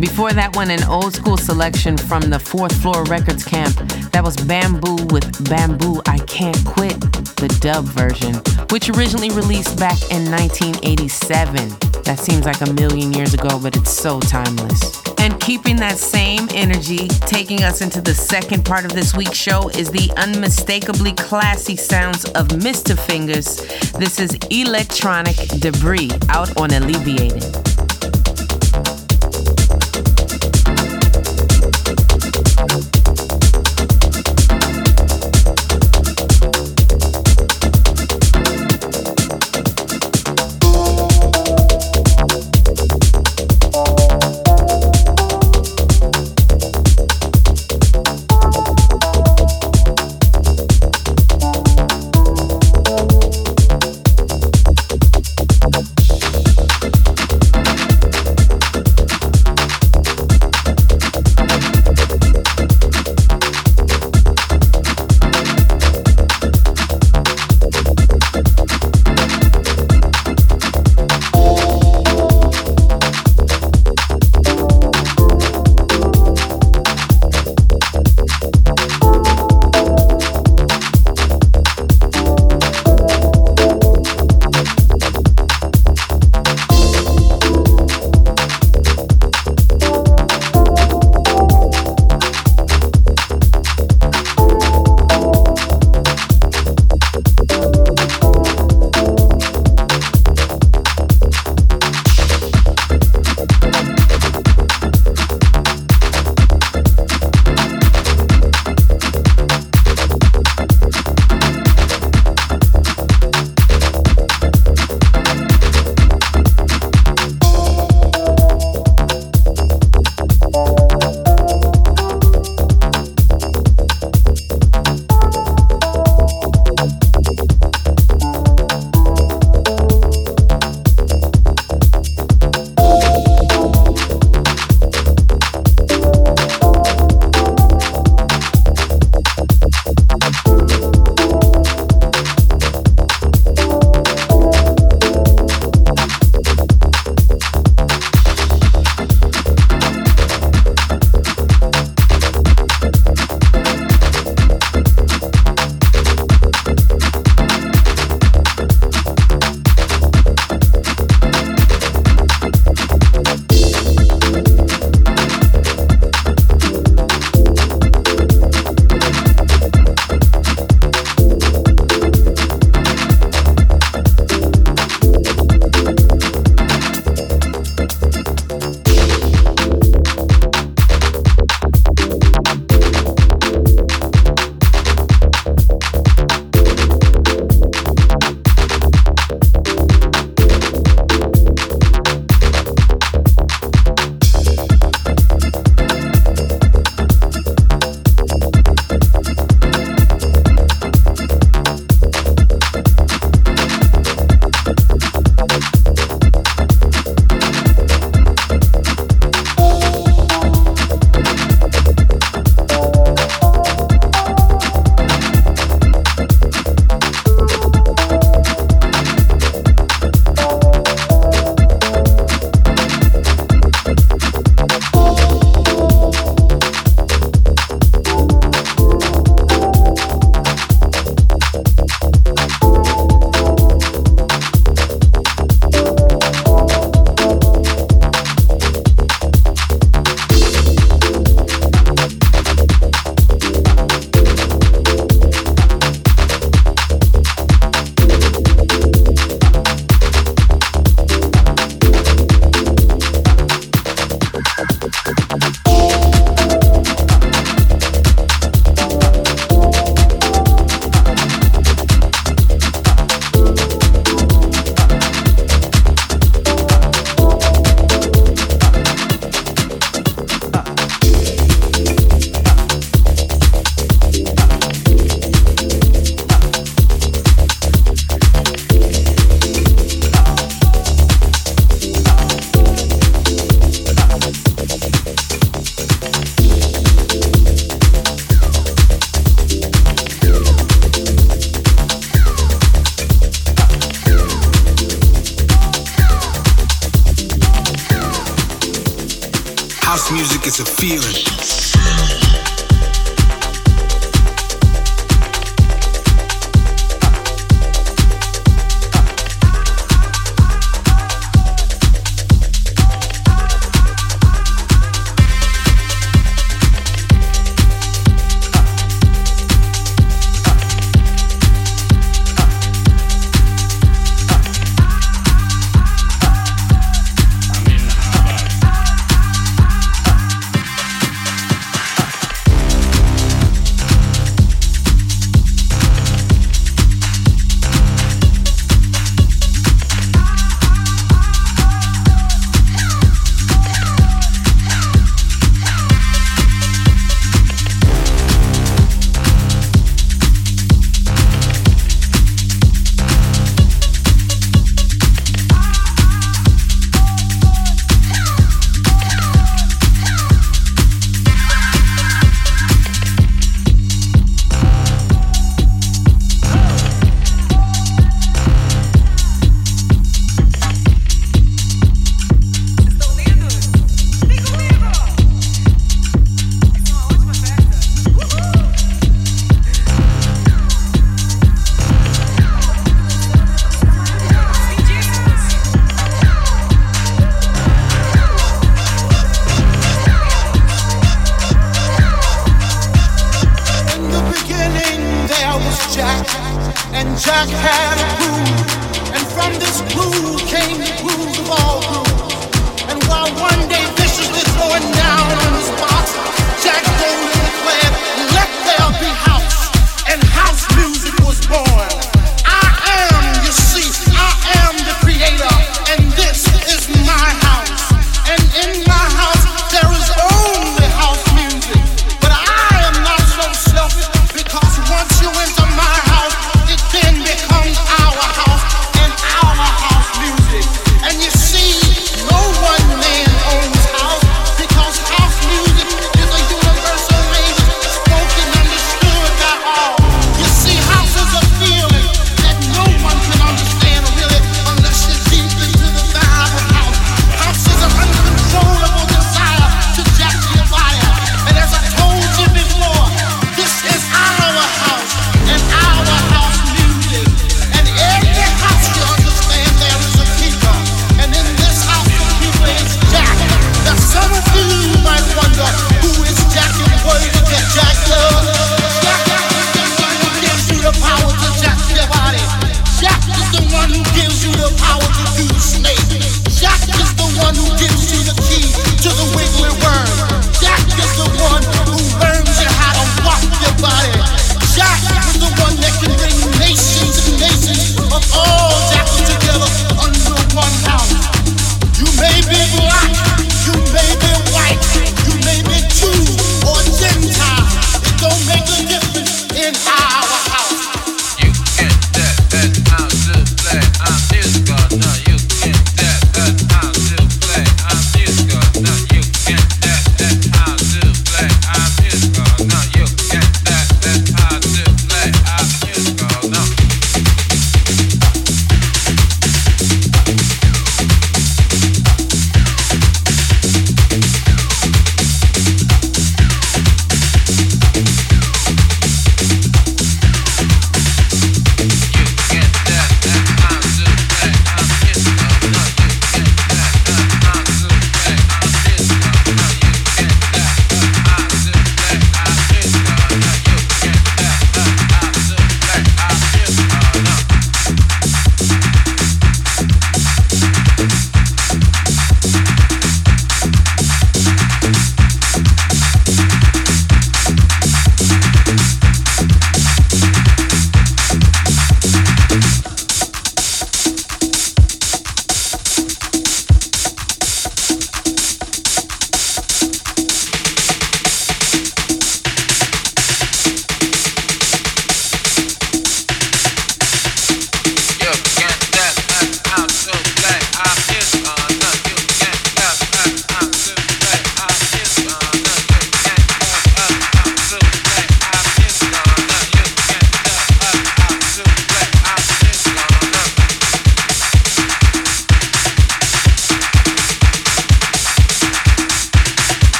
Before 0.00 0.32
that 0.32 0.56
one, 0.56 0.70
an 0.70 0.82
old 0.84 1.12
school 1.12 1.36
selection 1.36 1.98
from 1.98 2.22
the 2.30 2.38
Fourth 2.38 2.74
Floor 2.80 3.04
Records 3.04 3.44
camp. 3.44 3.76
That 4.12 4.24
was 4.24 4.38
Bamboo 4.38 5.04
with 5.12 5.50
Bamboo 5.50 6.00
I 6.06 6.16
Can't 6.20 6.64
Quit, 6.64 6.98
the 7.36 7.54
dub 7.60 7.84
version, 7.84 8.36
which 8.70 8.88
originally 8.88 9.28
released 9.28 9.78
back 9.78 10.00
in 10.10 10.30
1987. 10.30 11.68
That 12.04 12.18
seems 12.18 12.46
like 12.46 12.62
a 12.62 12.72
million 12.72 13.12
years 13.12 13.34
ago, 13.34 13.60
but 13.60 13.76
it's 13.76 13.90
so 13.90 14.18
timeless. 14.18 15.09
And 15.20 15.38
keeping 15.38 15.76
that 15.76 15.98
same 15.98 16.48
energy, 16.54 17.06
taking 17.26 17.62
us 17.62 17.82
into 17.82 18.00
the 18.00 18.14
second 18.14 18.64
part 18.64 18.86
of 18.86 18.92
this 18.92 19.14
week's 19.14 19.36
show 19.36 19.68
is 19.68 19.90
the 19.90 20.10
unmistakably 20.16 21.12
classy 21.12 21.76
sounds 21.76 22.24
of 22.24 22.48
Mr. 22.48 22.98
Fingers. 22.98 23.58
This 23.92 24.18
is 24.18 24.34
Electronic 24.50 25.36
Debris 25.60 26.10
out 26.30 26.56
on 26.56 26.70
Alleviated. 26.72 27.69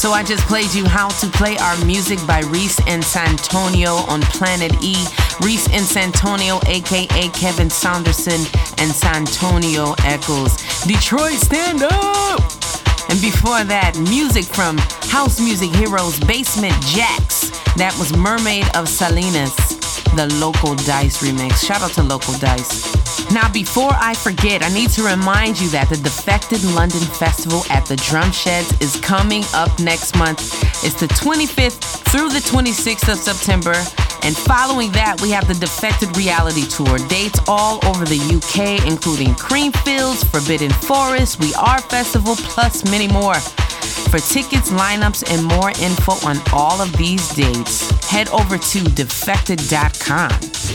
So 0.00 0.12
I 0.12 0.22
just 0.22 0.46
played 0.46 0.72
you 0.72 0.86
How 0.86 1.08
to 1.08 1.26
Play 1.26 1.58
Our 1.58 1.84
Music 1.84 2.18
by 2.26 2.40
Reese 2.46 2.80
and 2.86 3.04
Santonio 3.04 3.96
on 4.08 4.22
Planet 4.22 4.72
E. 4.82 4.96
Reese 5.42 5.68
and 5.68 5.84
Santonio, 5.84 6.58
aka 6.66 7.28
Kevin 7.34 7.68
Saunderson 7.68 8.40
and 8.78 8.90
Santonio 8.90 9.94
Echols. 10.04 10.56
Detroit, 10.84 11.34
stand 11.34 11.82
up! 11.82 12.40
And 13.10 13.20
before 13.20 13.62
that, 13.64 13.94
music 14.08 14.44
from 14.46 14.78
House 15.12 15.38
Music 15.38 15.68
Heroes 15.68 16.18
Basement 16.20 16.72
Jaxx. 16.84 17.52
That 17.74 17.94
was 17.98 18.16
Mermaid 18.16 18.74
of 18.74 18.88
Salinas, 18.88 19.54
the 20.16 20.34
Loco 20.40 20.76
Dice 20.76 21.22
remix. 21.22 21.62
Shout 21.62 21.82
out 21.82 21.90
to 21.90 22.02
Loco 22.02 22.32
Dice. 22.38 22.99
Now, 23.32 23.48
before 23.52 23.92
I 23.94 24.14
forget, 24.14 24.64
I 24.64 24.70
need 24.74 24.90
to 24.90 25.04
remind 25.04 25.60
you 25.60 25.68
that 25.68 25.88
the 25.88 25.96
Defected 25.96 26.64
London 26.64 27.00
Festival 27.00 27.62
at 27.70 27.86
the 27.86 27.94
Drum 27.94 28.32
Sheds 28.32 28.72
is 28.80 28.96
coming 28.96 29.44
up 29.54 29.70
next 29.78 30.16
month. 30.16 30.40
It's 30.82 30.98
the 30.98 31.06
25th 31.06 31.78
through 32.10 32.30
the 32.30 32.40
26th 32.40 33.08
of 33.08 33.18
September. 33.18 33.74
And 34.22 34.36
following 34.36 34.90
that, 34.92 35.20
we 35.22 35.30
have 35.30 35.46
the 35.46 35.54
Defected 35.54 36.16
Reality 36.16 36.66
Tour. 36.66 36.98
Dates 37.06 37.38
all 37.46 37.78
over 37.86 38.04
the 38.04 38.18
UK, 38.18 38.84
including 38.84 39.28
Creamfields, 39.34 40.26
Forbidden 40.26 40.72
Forest, 40.72 41.38
We 41.38 41.54
Are 41.54 41.80
Festival, 41.80 42.34
plus 42.34 42.84
many 42.90 43.06
more. 43.06 43.36
For 44.08 44.18
tickets, 44.18 44.70
lineups, 44.70 45.30
and 45.32 45.44
more 45.44 45.70
info 45.80 46.12
on 46.26 46.38
all 46.52 46.80
of 46.80 46.92
these 46.96 47.28
dates, 47.34 47.90
head 48.08 48.28
over 48.30 48.58
to 48.58 48.78
defected.com. 48.78 50.30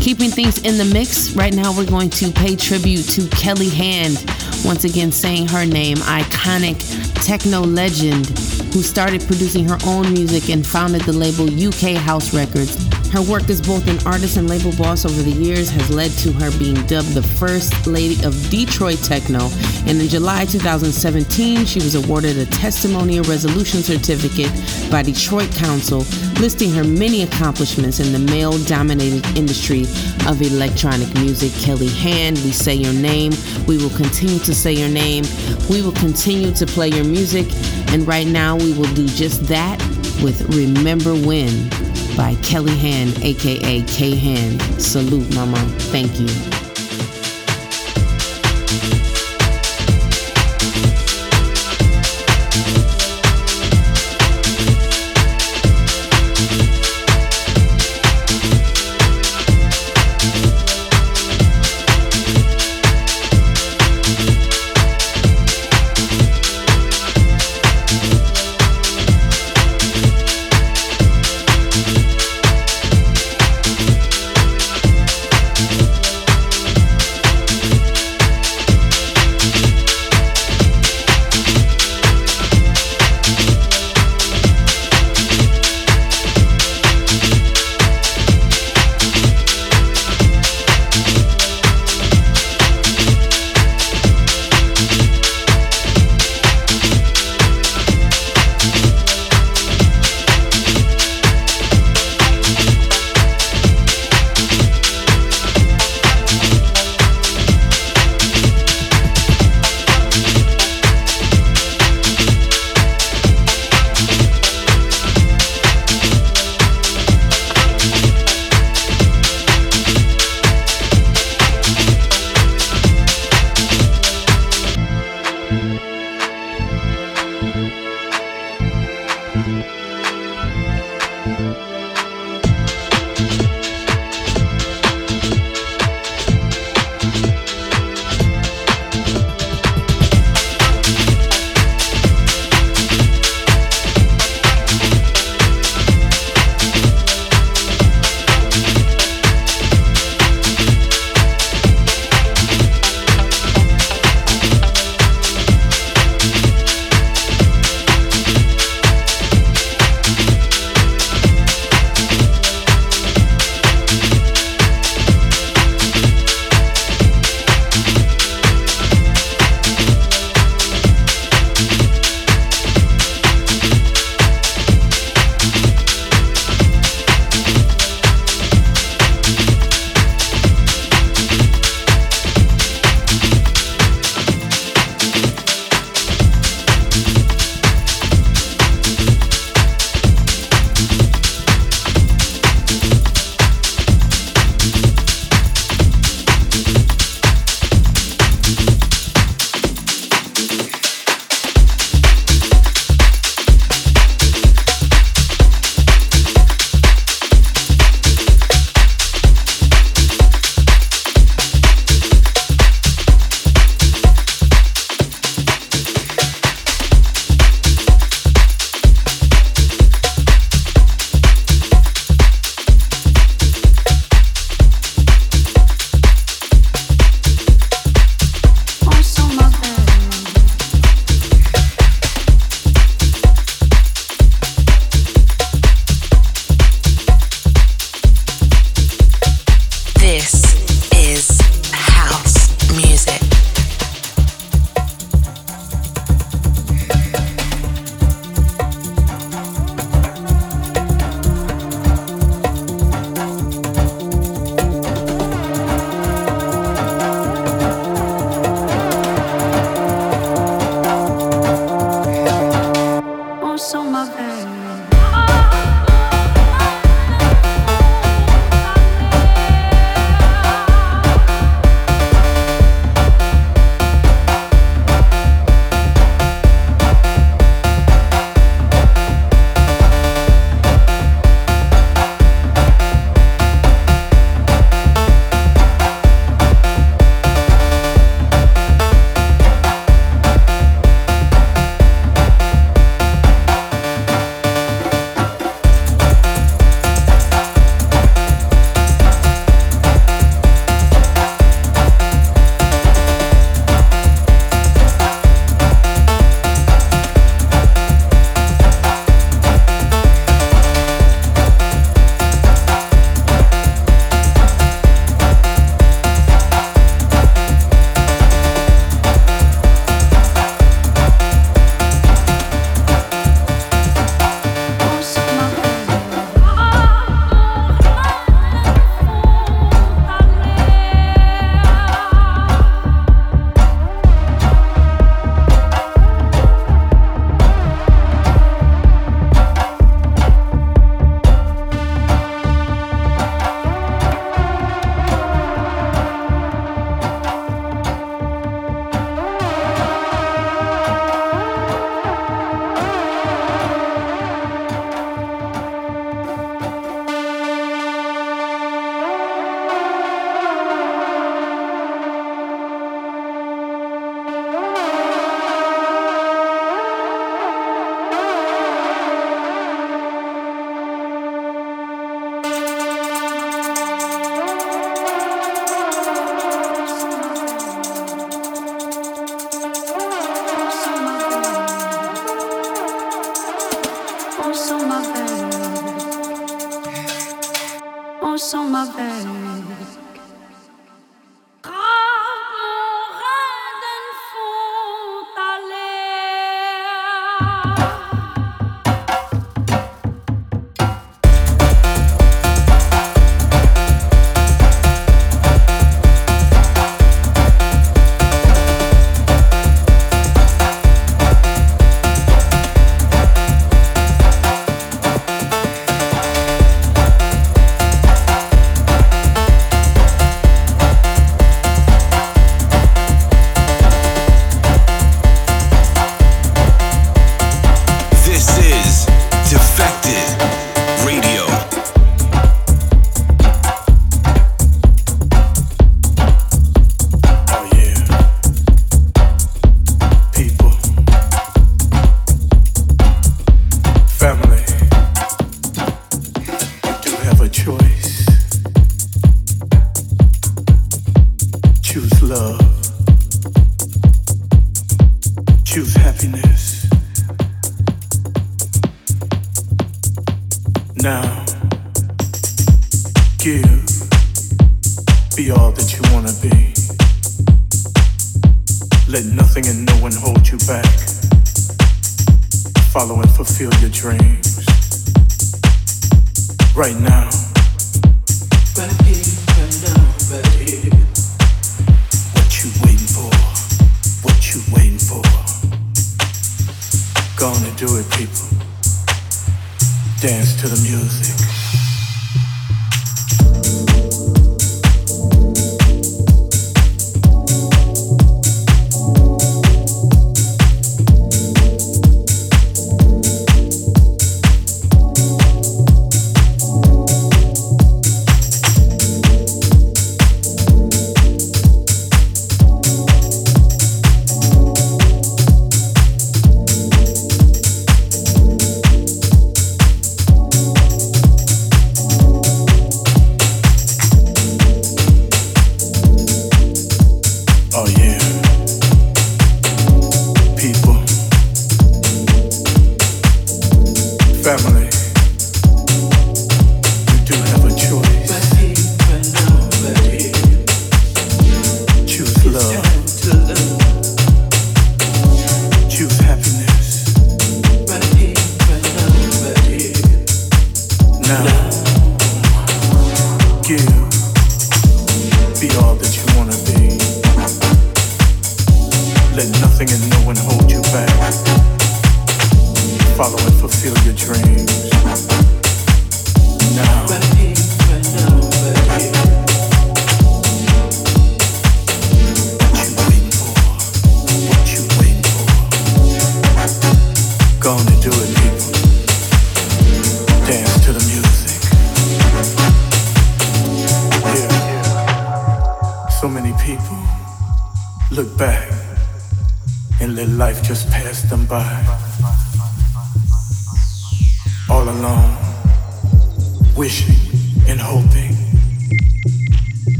Keeping 0.00 0.30
things 0.30 0.62
in 0.62 0.78
the 0.78 0.84
mix, 0.84 1.32
right 1.32 1.52
now 1.52 1.76
we're 1.76 1.86
going 1.86 2.10
to 2.10 2.30
pay 2.30 2.56
tribute 2.56 3.04
to 3.10 3.22
Kelli 3.22 3.70
Hand. 3.72 4.24
Once 4.64 4.84
again, 4.84 5.12
saying 5.12 5.48
her 5.48 5.66
name, 5.66 5.96
iconic 5.98 6.78
techno 7.24 7.60
legend 7.60 8.26
who 8.72 8.82
started 8.82 9.20
producing 9.26 9.68
her 9.68 9.78
own 9.86 10.12
music 10.12 10.48
and 10.50 10.66
founded 10.66 11.02
the 11.02 11.12
label 11.12 11.44
UK 11.46 12.00
House 12.00 12.32
Records. 12.32 12.76
Her 13.12 13.22
work 13.22 13.48
as 13.48 13.62
both 13.62 13.88
an 13.88 13.98
artist 14.06 14.36
and 14.36 14.50
label 14.50 14.70
boss 14.76 15.06
over 15.06 15.22
the 15.22 15.30
years 15.30 15.70
has 15.70 15.90
led 15.90 16.10
to 16.18 16.30
her 16.32 16.50
being 16.58 16.74
dubbed 16.86 17.14
the 17.14 17.22
first 17.22 17.86
lady 17.86 18.22
of 18.22 18.34
Detroit 18.50 18.98
techno. 19.02 19.48
And 19.86 19.98
in 19.98 20.08
July 20.08 20.44
2017, 20.44 21.64
she 21.64 21.78
was 21.78 21.94
awarded 21.94 22.36
a 22.36 22.44
testimonial 22.44 23.24
resolution 23.24 23.82
certificate 23.82 24.52
by 24.90 25.02
Detroit 25.02 25.50
Council, 25.52 26.00
listing 26.38 26.70
her 26.72 26.84
many 26.84 27.22
accomplishments 27.22 27.98
in 27.98 28.12
the 28.12 28.18
male 28.18 28.58
dominated 28.64 29.24
industry 29.38 29.82
of 30.26 30.42
electronic 30.42 31.12
music. 31.14 31.50
Kelli 31.52 31.90
Hand, 31.96 32.36
we 32.44 32.52
say 32.52 32.74
your 32.74 32.92
name. 32.92 33.32
We 33.66 33.78
will 33.78 33.96
continue 33.96 34.38
to 34.40 34.54
say 34.54 34.74
your 34.74 34.90
name. 34.90 35.24
We 35.70 35.80
will 35.80 35.92
continue 35.92 36.52
to 36.52 36.66
play 36.66 36.88
your 36.88 37.04
music. 37.04 37.46
And 37.88 38.06
right 38.06 38.26
now, 38.26 38.56
we 38.56 38.74
will 38.74 38.92
do 38.94 39.06
just 39.06 39.44
that 39.44 39.78
with 40.22 40.54
Remember 40.54 41.14
When 41.14 41.87
by 42.16 42.34
Kelli 42.36 42.76
Hand, 42.76 43.22
aka 43.22 43.82
K 43.82 44.14
Hand. 44.16 44.60
Salute, 44.80 45.34
mama. 45.34 45.58
Thank 45.90 46.18
you. 46.20 46.67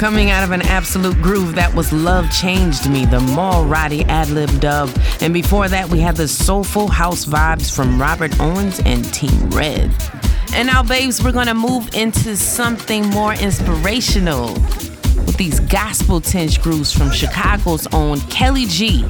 Coming 0.00 0.30
out 0.30 0.42
of 0.42 0.52
an 0.52 0.62
absolute 0.62 1.20
groove 1.20 1.56
that 1.56 1.74
was 1.74 1.92
Love 1.92 2.30
Changed 2.30 2.88
Me, 2.88 3.04
the 3.04 3.20
MAW 3.20 3.64
Rowdy 3.66 4.02
ad 4.06 4.30
lib 4.30 4.58
dub. 4.58 4.88
And 5.20 5.34
before 5.34 5.68
that, 5.68 5.90
we 5.90 6.00
had 6.00 6.16
the 6.16 6.26
soulful 6.26 6.88
house 6.88 7.26
vibes 7.26 7.70
from 7.70 8.00
Robert 8.00 8.40
Owens 8.40 8.78
and 8.86 9.04
TeamRedz. 9.04 10.54
And 10.54 10.68
now, 10.68 10.82
babes, 10.82 11.22
we're 11.22 11.32
gonna 11.32 11.52
move 11.52 11.94
into 11.94 12.34
something 12.34 13.10
more 13.10 13.34
inspirational 13.34 14.54
with 14.54 15.36
these 15.36 15.60
gospel 15.60 16.18
tinge 16.18 16.62
grooves 16.62 16.90
from 16.90 17.10
Chicago's 17.10 17.86
own 17.92 18.20
Kelly 18.22 18.64
G 18.64 19.04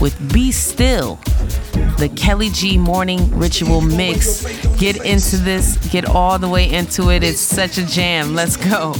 with 0.00 0.16
Be 0.32 0.52
Still 0.52 1.18
the 1.98 2.08
Kelly 2.10 2.50
G 2.50 2.78
Morning 2.78 3.36
Ritual 3.36 3.80
Mix. 3.80 4.44
Get 4.76 5.04
into 5.04 5.38
this, 5.38 5.76
get 5.88 6.04
all 6.04 6.38
the 6.38 6.48
way 6.48 6.70
into 6.70 7.10
it. 7.10 7.24
It's 7.24 7.40
such 7.40 7.78
a 7.78 7.86
jam. 7.86 8.34
Let's 8.34 8.56
go 8.56 8.94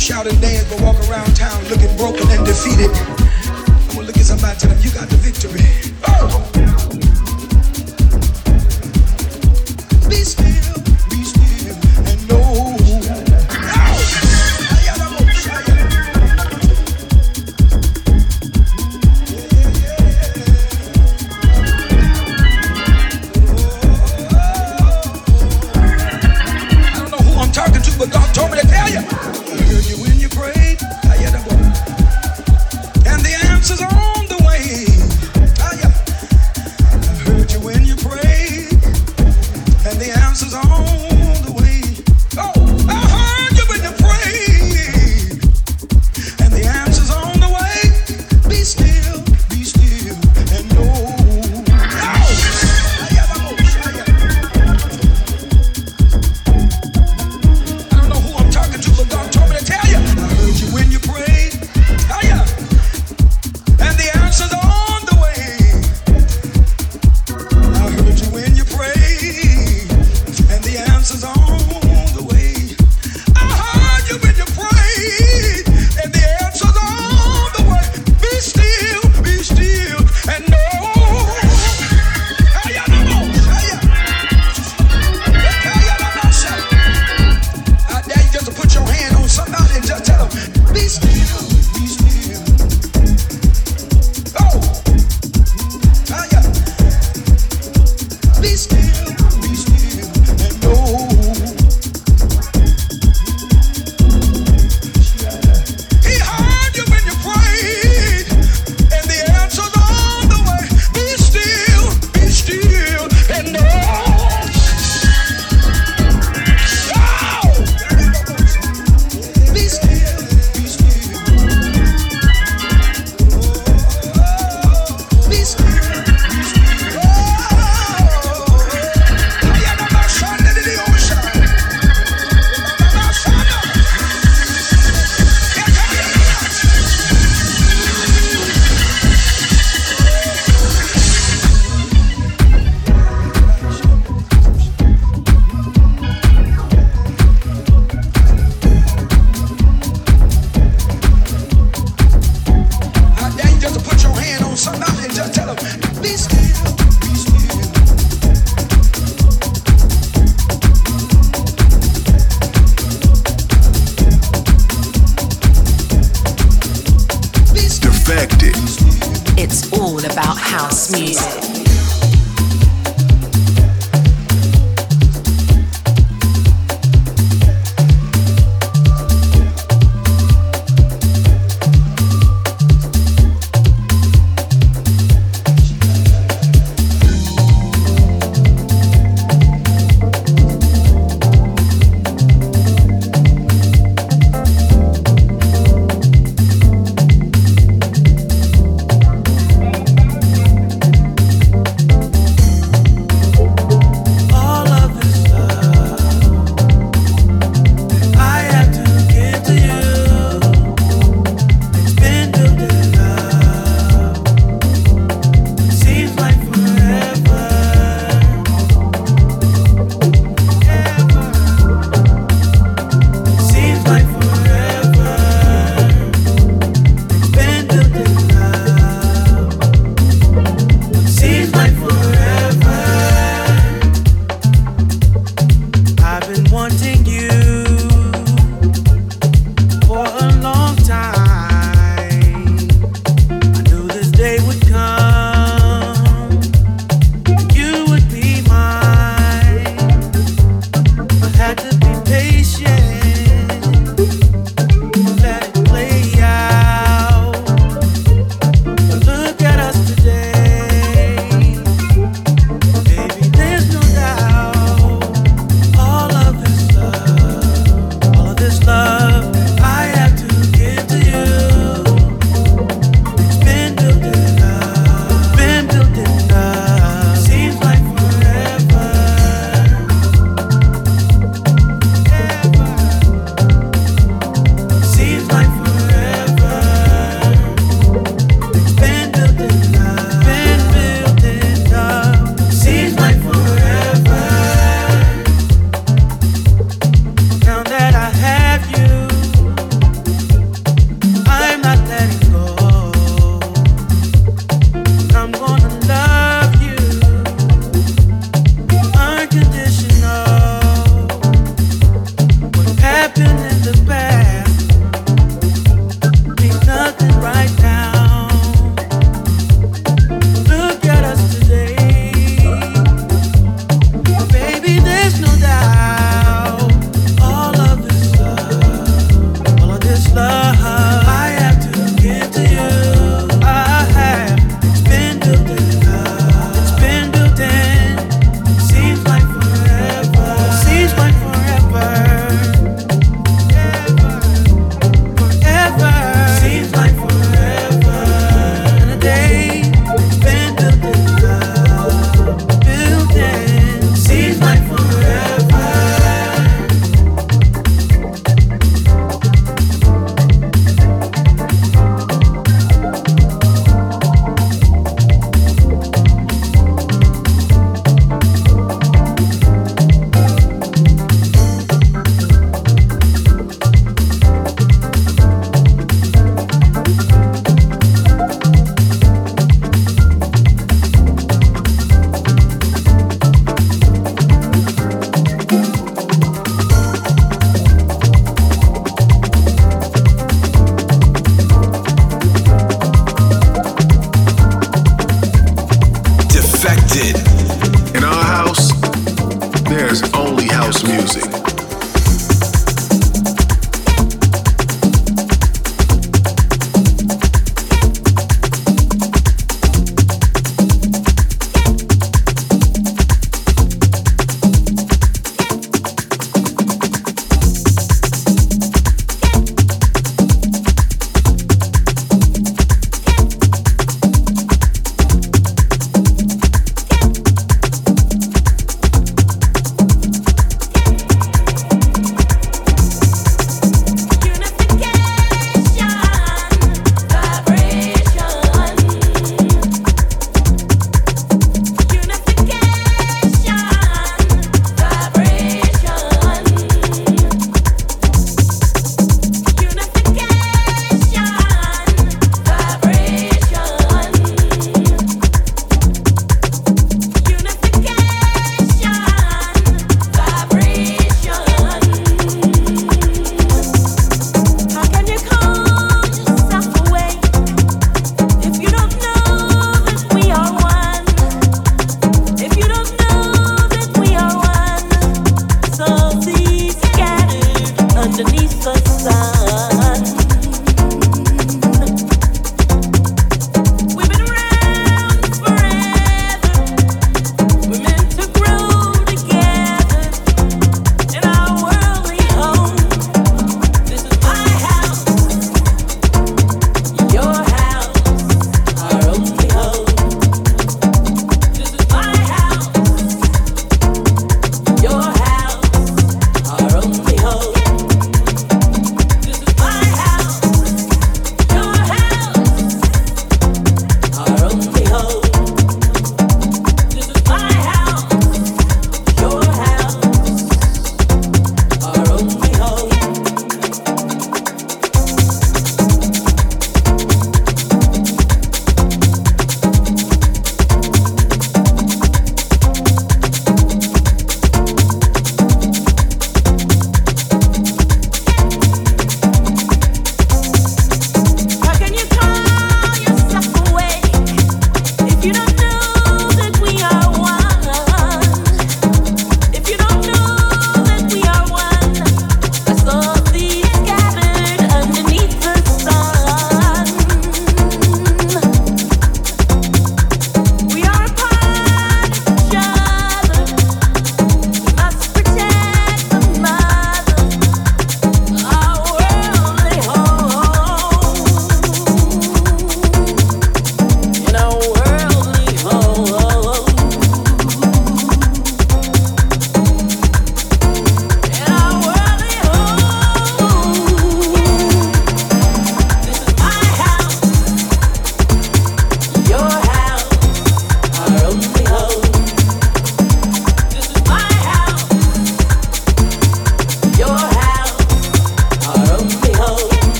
shout 0.00 0.26
and 0.26 0.40
dance, 0.40 0.64
but 0.72 0.80
walk 0.80 0.96
around 1.10 1.36
town 1.36 1.62
looking 1.64 1.94
broken 1.98 2.26
and 2.30 2.46
defeated. 2.46 2.90
I'm 2.90 3.96
gonna 3.96 4.06
look 4.06 4.16
at 4.16 4.24
somebody 4.24 4.52
and 4.52 4.60
tell 4.60 4.70
them 4.70 4.80
you 4.82 4.90
got 4.92 5.10
the 5.10 5.16
victory. 5.16 5.79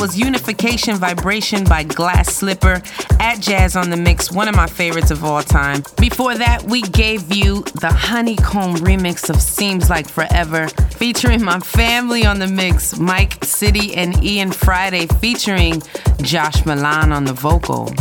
was 0.00 0.18
Unification 0.18 0.96
Vibration 0.96 1.62
by 1.62 1.82
Glass 1.82 2.34
Slipper 2.34 2.80
at 3.20 3.38
Jazz 3.38 3.76
on 3.76 3.90
the 3.90 3.98
Mix, 3.98 4.32
one 4.32 4.48
of 4.48 4.56
my 4.56 4.66
favorites 4.66 5.10
of 5.10 5.22
all 5.22 5.42
time. 5.42 5.82
Before 5.98 6.34
that, 6.34 6.62
we 6.62 6.80
gave 6.80 7.34
you 7.34 7.60
the 7.80 7.92
Honeycomb 7.92 8.76
remix 8.76 9.28
of 9.28 9.42
Seems 9.42 9.90
Like 9.90 10.08
Forever, 10.08 10.68
featuring 10.68 11.44
my 11.44 11.60
family 11.60 12.24
on 12.24 12.38
the 12.38 12.46
mix, 12.46 12.98
Mike 12.98 13.44
City 13.44 13.94
and 13.94 14.24
Ian 14.24 14.52
Friday, 14.52 15.06
featuring 15.06 15.82
Josh 16.22 16.64
Milan 16.64 17.12
on 17.12 17.26
the 17.26 17.34
vocal. 17.34 17.92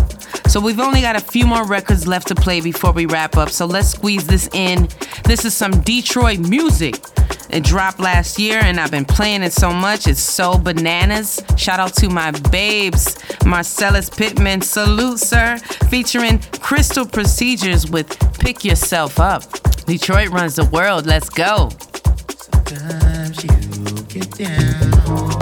So 0.47 0.61
we've 0.61 0.79
only 0.79 1.01
got 1.01 1.17
a 1.17 1.19
few 1.19 1.45
more 1.45 1.65
records 1.65 2.07
left 2.07 2.29
to 2.29 2.35
play 2.35 2.61
before 2.61 2.93
we 2.93 3.07
wrap 3.07 3.35
up, 3.35 3.49
so 3.49 3.65
let's 3.65 3.89
squeeze 3.89 4.25
this 4.25 4.47
in. 4.53 4.87
This 5.25 5.43
is 5.43 5.53
some 5.53 5.81
Detroit 5.81 6.39
music. 6.39 6.95
It 7.49 7.63
dropped 7.63 7.99
last 7.99 8.37
year 8.37 8.59
and 8.61 8.79
I've 8.79 8.91
been 8.91 9.05
playing 9.05 9.43
it 9.43 9.53
so 9.53 9.71
much. 9.71 10.07
It's 10.07 10.21
so 10.21 10.57
bananas. 10.57 11.41
Shout 11.57 11.79
out 11.79 11.93
to 11.95 12.09
my 12.09 12.31
babes, 12.51 13.17
Marcellus 13.45 14.09
Pittman. 14.09 14.61
Salute, 14.61 15.19
sir. 15.19 15.57
Featuring 15.89 16.39
Crystal 16.59 17.05
Procedures 17.05 17.89
with 17.89 18.17
Pick 18.39 18.63
Yourself 18.63 19.19
Up. 19.19 19.43
Detroit 19.85 20.29
runs 20.29 20.55
the 20.55 20.65
world. 20.65 21.05
Let's 21.05 21.29
go. 21.29 21.69
Sometimes 22.67 23.43
you 23.43 24.03
get 24.03 24.31
down. 24.37 25.39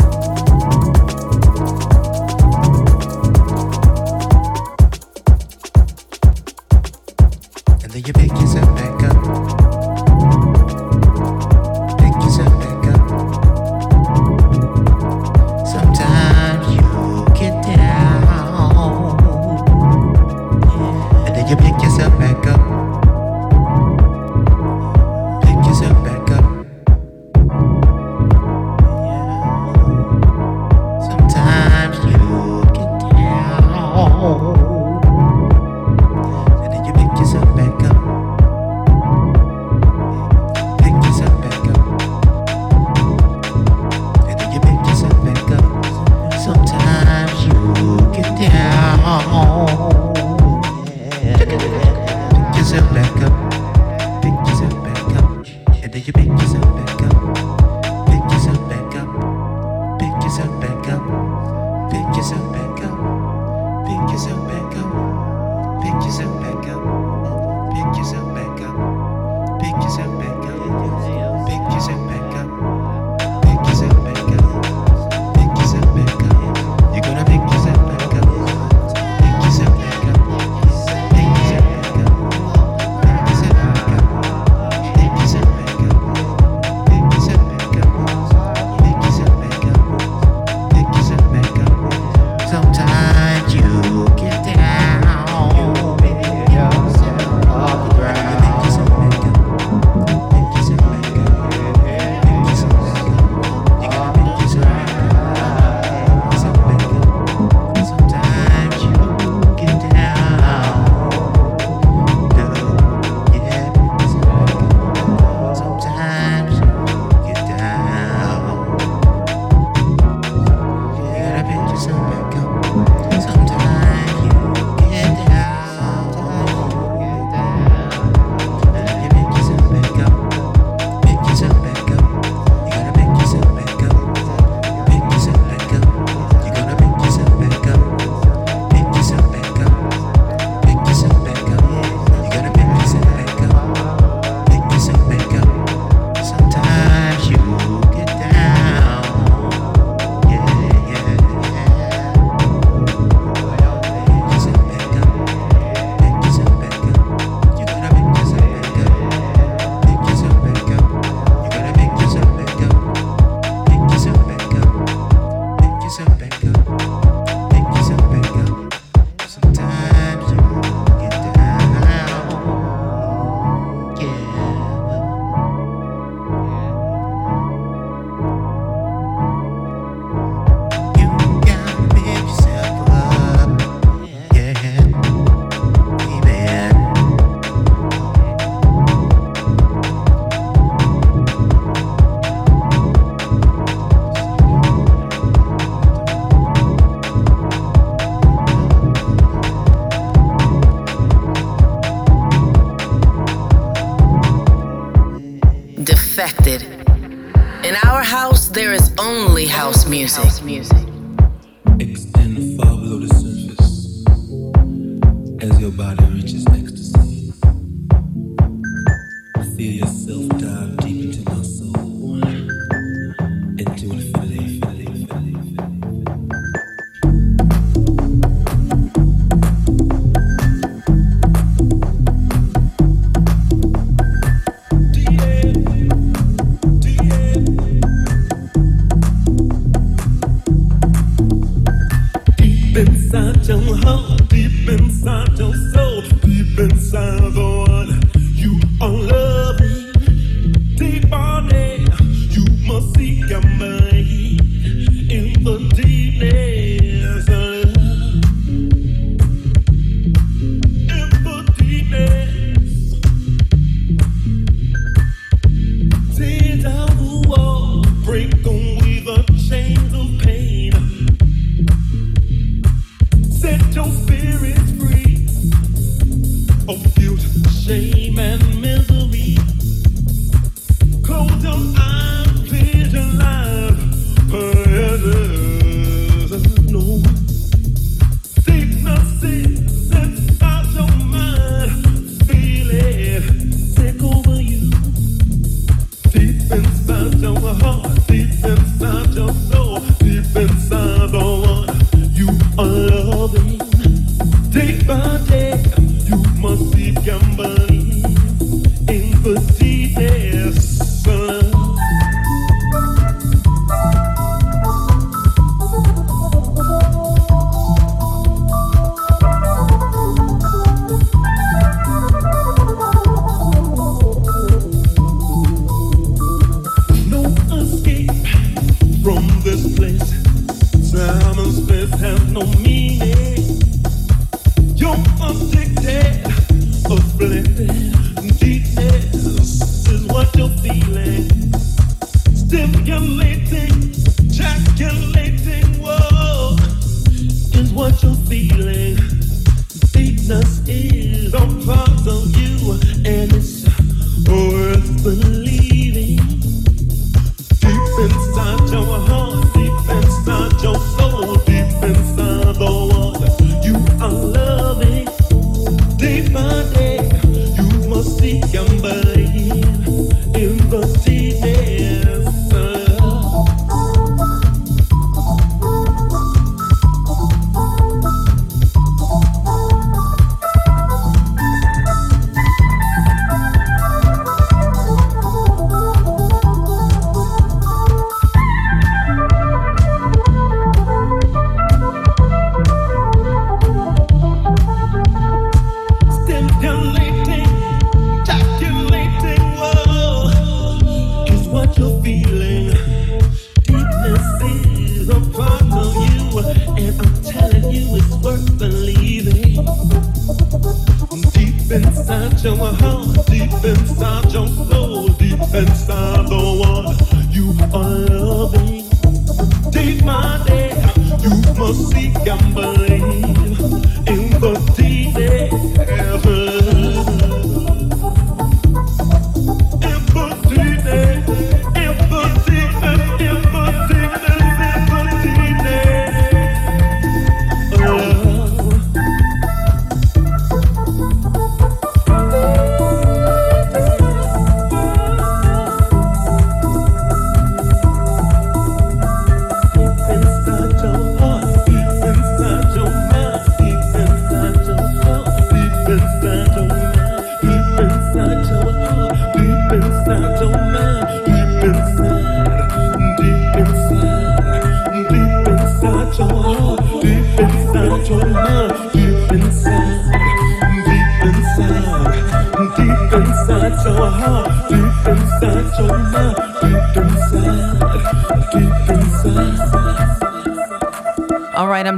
you 8.07 8.13
pick 8.13 8.31
yourself 8.31 8.66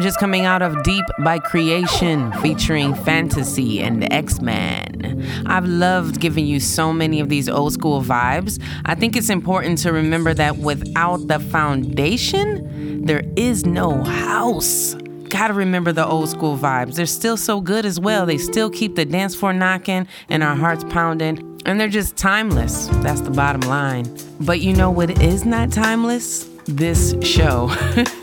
just 0.10 0.20
coming 0.20 0.44
out 0.44 0.64
of 0.64 0.82
Deep 0.82 1.06
by 1.20 1.38
Creation 1.38 2.32
featuring 2.42 2.96
Fantasy 2.96 3.80
and 3.80 4.12
X 4.12 4.42
Man. 4.42 5.24
I've 5.46 5.68
loved 5.68 6.20
giving 6.20 6.48
you 6.48 6.60
so 6.60 6.92
many 6.92 7.20
of 7.20 7.30
these 7.30 7.48
old 7.48 7.74
school 7.74 8.02
vibes. 8.02 8.60
I 8.86 8.96
think 8.96 9.16
it's 9.16 9.30
important 9.30 9.78
to 9.84 9.94
remember 9.94 10.34
that 10.34 10.58
without 10.58 11.28
the 11.28 11.40
foundation, 11.40 13.06
there 13.06 13.22
is 13.36 13.68
no 13.68 14.02
house. 14.04 14.96
Gotta 15.28 15.54
remember 15.54 15.92
the 15.92 16.08
old 16.08 16.30
school 16.30 16.58
vibes. 16.58 16.96
They're 16.96 17.06
still 17.06 17.38
so 17.38 17.62
good 17.62 17.86
as 17.86 18.00
well. 18.00 18.26
They 18.26 18.40
still 18.40 18.72
keep 18.72 18.96
the 18.96 19.06
dance 19.06 19.36
floor 19.36 19.54
knocking 19.54 20.08
and 20.28 20.42
our 20.42 20.56
hearts 20.56 20.84
pounding, 20.86 21.62
and 21.68 21.80
they're 21.80 21.88
just 21.88 22.18
timeless. 22.18 22.88
That's 23.04 23.22
the 23.22 23.30
bottom 23.30 23.62
line. 23.70 24.08
But 24.40 24.60
you 24.60 24.74
know 24.74 24.90
what 24.90 25.22
is 25.22 25.46
not 25.46 25.72
timeless? 25.72 26.50
This 26.66 27.14
show. 27.22 27.70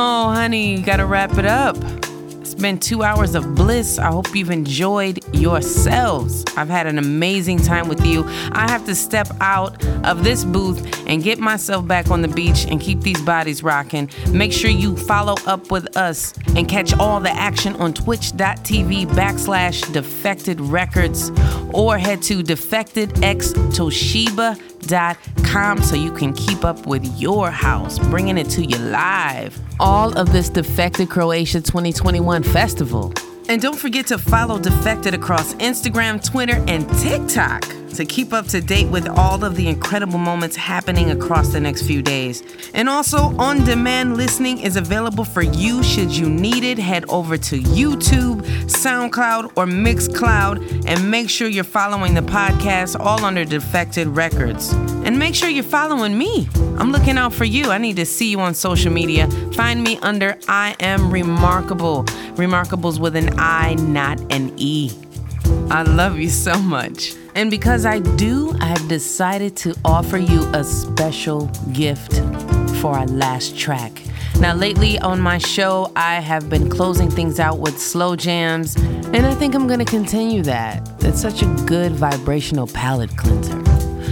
oh, 0.00 0.32
honey, 0.32 0.76
you 0.76 0.82
gotta 0.82 1.04
wrap 1.04 1.36
it 1.36 1.44
up. 1.44 1.76
It's 2.40 2.54
been 2.54 2.78
two 2.78 3.02
hours 3.02 3.34
of 3.34 3.54
bliss. 3.54 3.98
I 3.98 4.10
hope 4.10 4.34
you've 4.34 4.50
enjoyed 4.50 5.22
yourselves. 5.34 6.42
I've 6.56 6.70
had 6.70 6.86
an 6.86 6.96
amazing 6.98 7.58
time 7.58 7.86
with 7.86 8.02
you. 8.04 8.24
I 8.52 8.70
have 8.70 8.86
to 8.86 8.94
step 8.94 9.28
out 9.40 9.84
of 10.04 10.24
this 10.24 10.44
booth 10.44 11.06
and 11.06 11.22
get 11.22 11.38
myself 11.38 11.86
back 11.86 12.10
on 12.10 12.22
the 12.22 12.28
beach 12.28 12.64
and 12.66 12.80
keep 12.80 13.02
these 13.02 13.20
bodies 13.22 13.62
rocking. 13.62 14.10
Make 14.30 14.52
sure 14.52 14.70
you 14.70 14.96
follow 14.96 15.34
up 15.46 15.70
with 15.70 15.96
us 15.96 16.34
and 16.56 16.68
catch 16.68 16.92
all 16.94 17.20
the 17.20 17.30
action 17.30 17.76
on 17.76 17.92
twitch.tv 17.92 19.06
backslash 19.08 19.92
defected 19.92 20.60
records 20.60 21.30
or 21.72 21.98
head 21.98 22.22
to 22.22 22.42
defectedxtoshiba.com 22.42 25.29
so 25.82 25.96
you 25.96 26.12
can 26.12 26.32
keep 26.32 26.64
up 26.64 26.86
with 26.86 27.04
your 27.20 27.50
house, 27.50 27.98
bringing 27.98 28.38
it 28.38 28.48
to 28.50 28.64
you 28.64 28.78
live. 28.78 29.58
All 29.80 30.16
of 30.16 30.32
this 30.32 30.48
Defected 30.48 31.10
Croatia 31.10 31.60
2021 31.60 32.44
festival. 32.44 33.12
And 33.48 33.60
don't 33.60 33.76
forget 33.76 34.06
to 34.06 34.18
follow 34.18 34.60
Defected 34.60 35.12
across 35.12 35.54
Instagram, 35.54 36.24
Twitter, 36.24 36.64
and 36.68 36.88
TikTok 37.00 37.79
to 38.00 38.06
keep 38.06 38.32
up 38.32 38.46
to 38.46 38.62
date 38.62 38.88
with 38.88 39.06
all 39.06 39.44
of 39.44 39.56
the 39.56 39.68
incredible 39.68 40.18
moments 40.18 40.56
happening 40.56 41.10
across 41.10 41.48
the 41.48 41.60
next 41.60 41.82
few 41.82 42.00
days. 42.00 42.42
And 42.72 42.88
also, 42.88 43.36
on 43.36 43.62
demand 43.64 44.16
listening 44.16 44.58
is 44.58 44.76
available 44.76 45.24
for 45.24 45.42
you 45.42 45.82
should 45.82 46.10
you 46.10 46.26
need 46.26 46.64
it. 46.64 46.78
Head 46.78 47.04
over 47.10 47.36
to 47.36 47.60
YouTube, 47.60 48.40
SoundCloud, 48.64 49.52
or 49.56 49.66
Mixcloud 49.66 50.86
and 50.86 51.10
make 51.10 51.28
sure 51.28 51.46
you're 51.46 51.62
following 51.62 52.14
the 52.14 52.22
podcast 52.22 52.98
all 52.98 53.22
under 53.22 53.44
Defected 53.44 54.08
Records. 54.08 54.72
And 55.04 55.18
make 55.18 55.34
sure 55.34 55.50
you're 55.50 55.62
following 55.62 56.16
me. 56.16 56.48
I'm 56.78 56.92
looking 56.92 57.18
out 57.18 57.34
for 57.34 57.44
you. 57.44 57.70
I 57.70 57.76
need 57.76 57.96
to 57.96 58.06
see 58.06 58.30
you 58.30 58.40
on 58.40 58.54
social 58.54 58.90
media. 58.90 59.28
Find 59.52 59.82
me 59.82 59.98
under 59.98 60.38
I 60.48 60.74
Am 60.80 61.10
Rimarkable. 61.10 62.06
Rimarkables 62.36 62.98
with 62.98 63.14
an 63.14 63.38
I, 63.38 63.74
not 63.74 64.18
an 64.32 64.54
E. 64.56 64.90
I 65.70 65.82
love 65.82 66.18
you 66.18 66.28
so 66.28 66.58
much. 66.60 67.14
And 67.36 67.48
because 67.48 67.86
I 67.86 68.00
do, 68.00 68.52
I've 68.60 68.88
decided 68.88 69.56
to 69.58 69.72
offer 69.84 70.18
you 70.18 70.42
a 70.52 70.64
special 70.64 71.46
gift 71.72 72.14
for 72.80 72.98
our 72.98 73.06
last 73.06 73.56
track. 73.56 74.02
Now, 74.40 74.52
lately 74.54 74.98
on 74.98 75.20
my 75.20 75.38
show, 75.38 75.92
I 75.94 76.14
have 76.16 76.50
been 76.50 76.68
closing 76.68 77.08
things 77.08 77.38
out 77.38 77.60
with 77.60 77.80
slow 77.80 78.16
jams, 78.16 78.74
and 78.74 79.24
I 79.24 79.32
think 79.34 79.54
I'm 79.54 79.68
gonna 79.68 79.84
continue 79.84 80.42
that. 80.42 80.90
It's 81.04 81.20
such 81.20 81.42
a 81.42 81.46
good 81.66 81.92
vibrational 81.92 82.66
palate 82.66 83.16
cleanser. 83.16 83.62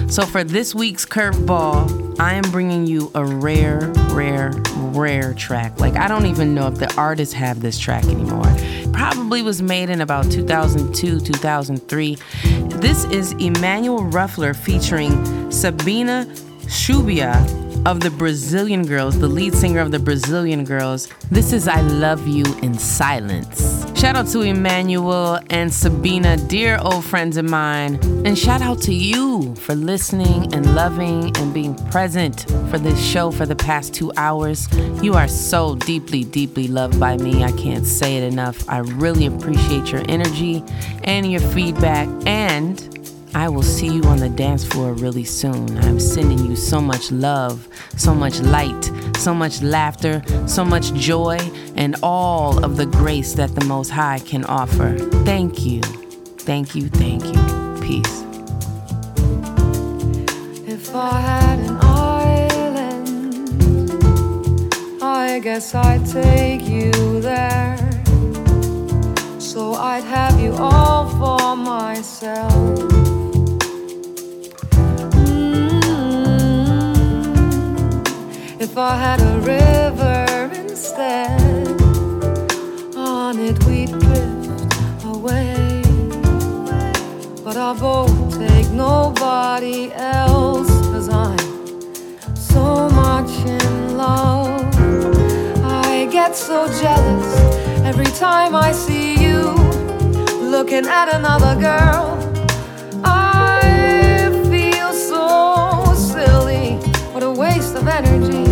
So 0.08 0.24
for 0.24 0.44
this 0.44 0.76
week's 0.76 1.04
curveball, 1.04 2.20
I 2.20 2.34
am 2.34 2.50
bringing 2.52 2.86
you 2.86 3.10
a 3.14 3.24
rare, 3.24 3.92
rare, 4.10 4.52
rare 4.76 5.34
track. 5.34 5.80
Like 5.80 5.96
I 5.96 6.06
don't 6.06 6.26
even 6.26 6.54
know 6.54 6.68
if 6.68 6.76
the 6.76 6.92
artists 6.96 7.34
have 7.34 7.60
this 7.60 7.78
track 7.78 8.04
anymore. 8.04 8.46
Probably 8.92 9.42
was 9.42 9.62
made 9.62 9.90
in 9.90 10.00
about 10.00 10.30
2002, 10.30 11.20
2003. 11.20 12.16
This 12.80 13.04
is 13.04 13.32
Emmanuel 13.32 14.04
Ruffler 14.04 14.54
featuring 14.54 15.50
Sabina 15.50 16.26
Sciubba 16.62 17.67
of 17.88 18.00
the 18.00 18.10
Brazilian 18.10 18.84
Girls, 18.84 19.18
the 19.18 19.26
lead 19.26 19.54
singer 19.54 19.80
of 19.80 19.90
the 19.90 19.98
Brazilian 19.98 20.62
Girls. 20.62 21.08
This 21.30 21.54
is 21.54 21.66
I 21.66 21.80
Love 21.80 22.28
You 22.28 22.44
in 22.58 22.74
Silence. 22.74 23.86
Shout 23.98 24.14
out 24.14 24.26
to 24.28 24.42
Emmanuel 24.42 25.40
and 25.48 25.72
Sabina, 25.72 26.36
dear 26.36 26.78
old 26.82 27.02
friends 27.02 27.38
of 27.38 27.46
mine. 27.46 27.94
And 28.26 28.38
shout 28.38 28.60
out 28.60 28.82
to 28.82 28.92
you 28.92 29.54
for 29.54 29.74
listening 29.74 30.52
and 30.52 30.74
loving 30.74 31.34
and 31.38 31.54
being 31.54 31.74
present 31.90 32.42
for 32.70 32.78
this 32.78 33.02
show 33.02 33.30
for 33.30 33.46
the 33.46 33.56
past 33.56 33.94
two 33.94 34.12
hours. 34.18 34.68
You 35.02 35.14
are 35.14 35.26
so 35.26 35.74
deeply, 35.74 36.24
deeply 36.24 36.68
loved 36.68 37.00
by 37.00 37.16
me. 37.16 37.42
I 37.42 37.52
can't 37.52 37.86
say 37.86 38.18
it 38.18 38.22
enough. 38.22 38.68
I 38.68 38.80
really 38.80 39.24
appreciate 39.24 39.92
your 39.92 40.02
energy 40.10 40.62
and 41.04 41.32
your 41.32 41.40
feedback. 41.40 42.06
And 42.26 42.97
I 43.38 43.48
will 43.48 43.62
see 43.62 43.86
you 43.86 44.02
on 44.02 44.18
the 44.18 44.28
dance 44.28 44.64
floor 44.64 44.94
really 44.94 45.22
soon. 45.22 45.78
I'm 45.78 46.00
sending 46.00 46.44
you 46.44 46.56
so 46.56 46.80
much 46.80 47.12
love, 47.12 47.68
so 47.96 48.12
much 48.12 48.40
light, 48.40 48.90
so 49.16 49.32
much 49.32 49.62
laughter, 49.62 50.24
so 50.48 50.64
much 50.64 50.92
joy, 50.94 51.38
and 51.76 51.94
all 52.02 52.58
of 52.64 52.76
the 52.76 52.86
grace 52.86 53.34
that 53.34 53.54
the 53.54 53.64
Most 53.64 53.90
High 53.90 54.18
can 54.18 54.44
offer. 54.46 54.98
Thank 55.24 55.64
you. 55.64 55.82
Thank 56.50 56.74
you. 56.74 56.88
Thank 56.88 57.26
you. 57.26 57.40
Peace. 57.80 58.24
If 60.66 60.92
I 60.92 61.20
had 61.20 61.60
an 61.60 61.76
island, 61.80 63.44
I 65.00 65.38
guess 65.38 65.76
I'd 65.76 66.04
take 66.04 66.62
you 66.62 66.90
there. 67.20 67.78
So 69.38 69.74
I'd 69.74 70.02
have 70.02 70.40
you 70.40 70.54
all 70.54 71.08
for 71.20 71.54
myself. 71.56 72.87
If 78.60 78.76
I 78.76 78.96
had 78.96 79.20
a 79.20 79.38
river 79.38 80.50
instead, 80.52 81.80
on 82.96 83.38
it 83.38 83.56
we'd 83.64 83.90
drift 83.90 85.04
away. 85.04 85.80
But 87.44 87.56
I 87.56 87.72
won't 87.80 88.32
take 88.32 88.68
nobody 88.72 89.92
else, 89.92 90.68
cause 90.90 91.08
I'm 91.08 91.38
so 92.34 92.88
much 92.88 93.30
in 93.46 93.96
love. 93.96 94.74
I 95.64 96.08
get 96.10 96.34
so 96.34 96.66
jealous 96.80 97.30
every 97.84 98.10
time 98.18 98.56
I 98.56 98.72
see 98.72 99.22
you 99.22 99.54
looking 100.42 100.84
at 100.84 101.08
another 101.14 101.54
girl. 101.60 102.18
I 103.04 104.30
feel 104.50 104.92
so 104.92 105.94
silly, 105.94 106.74
what 107.12 107.22
a 107.22 107.30
waste 107.30 107.76
of 107.76 107.86
energy. 107.86 108.47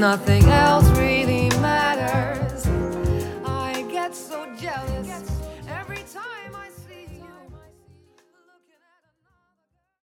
Nothing 0.00 0.42
else 0.44 0.79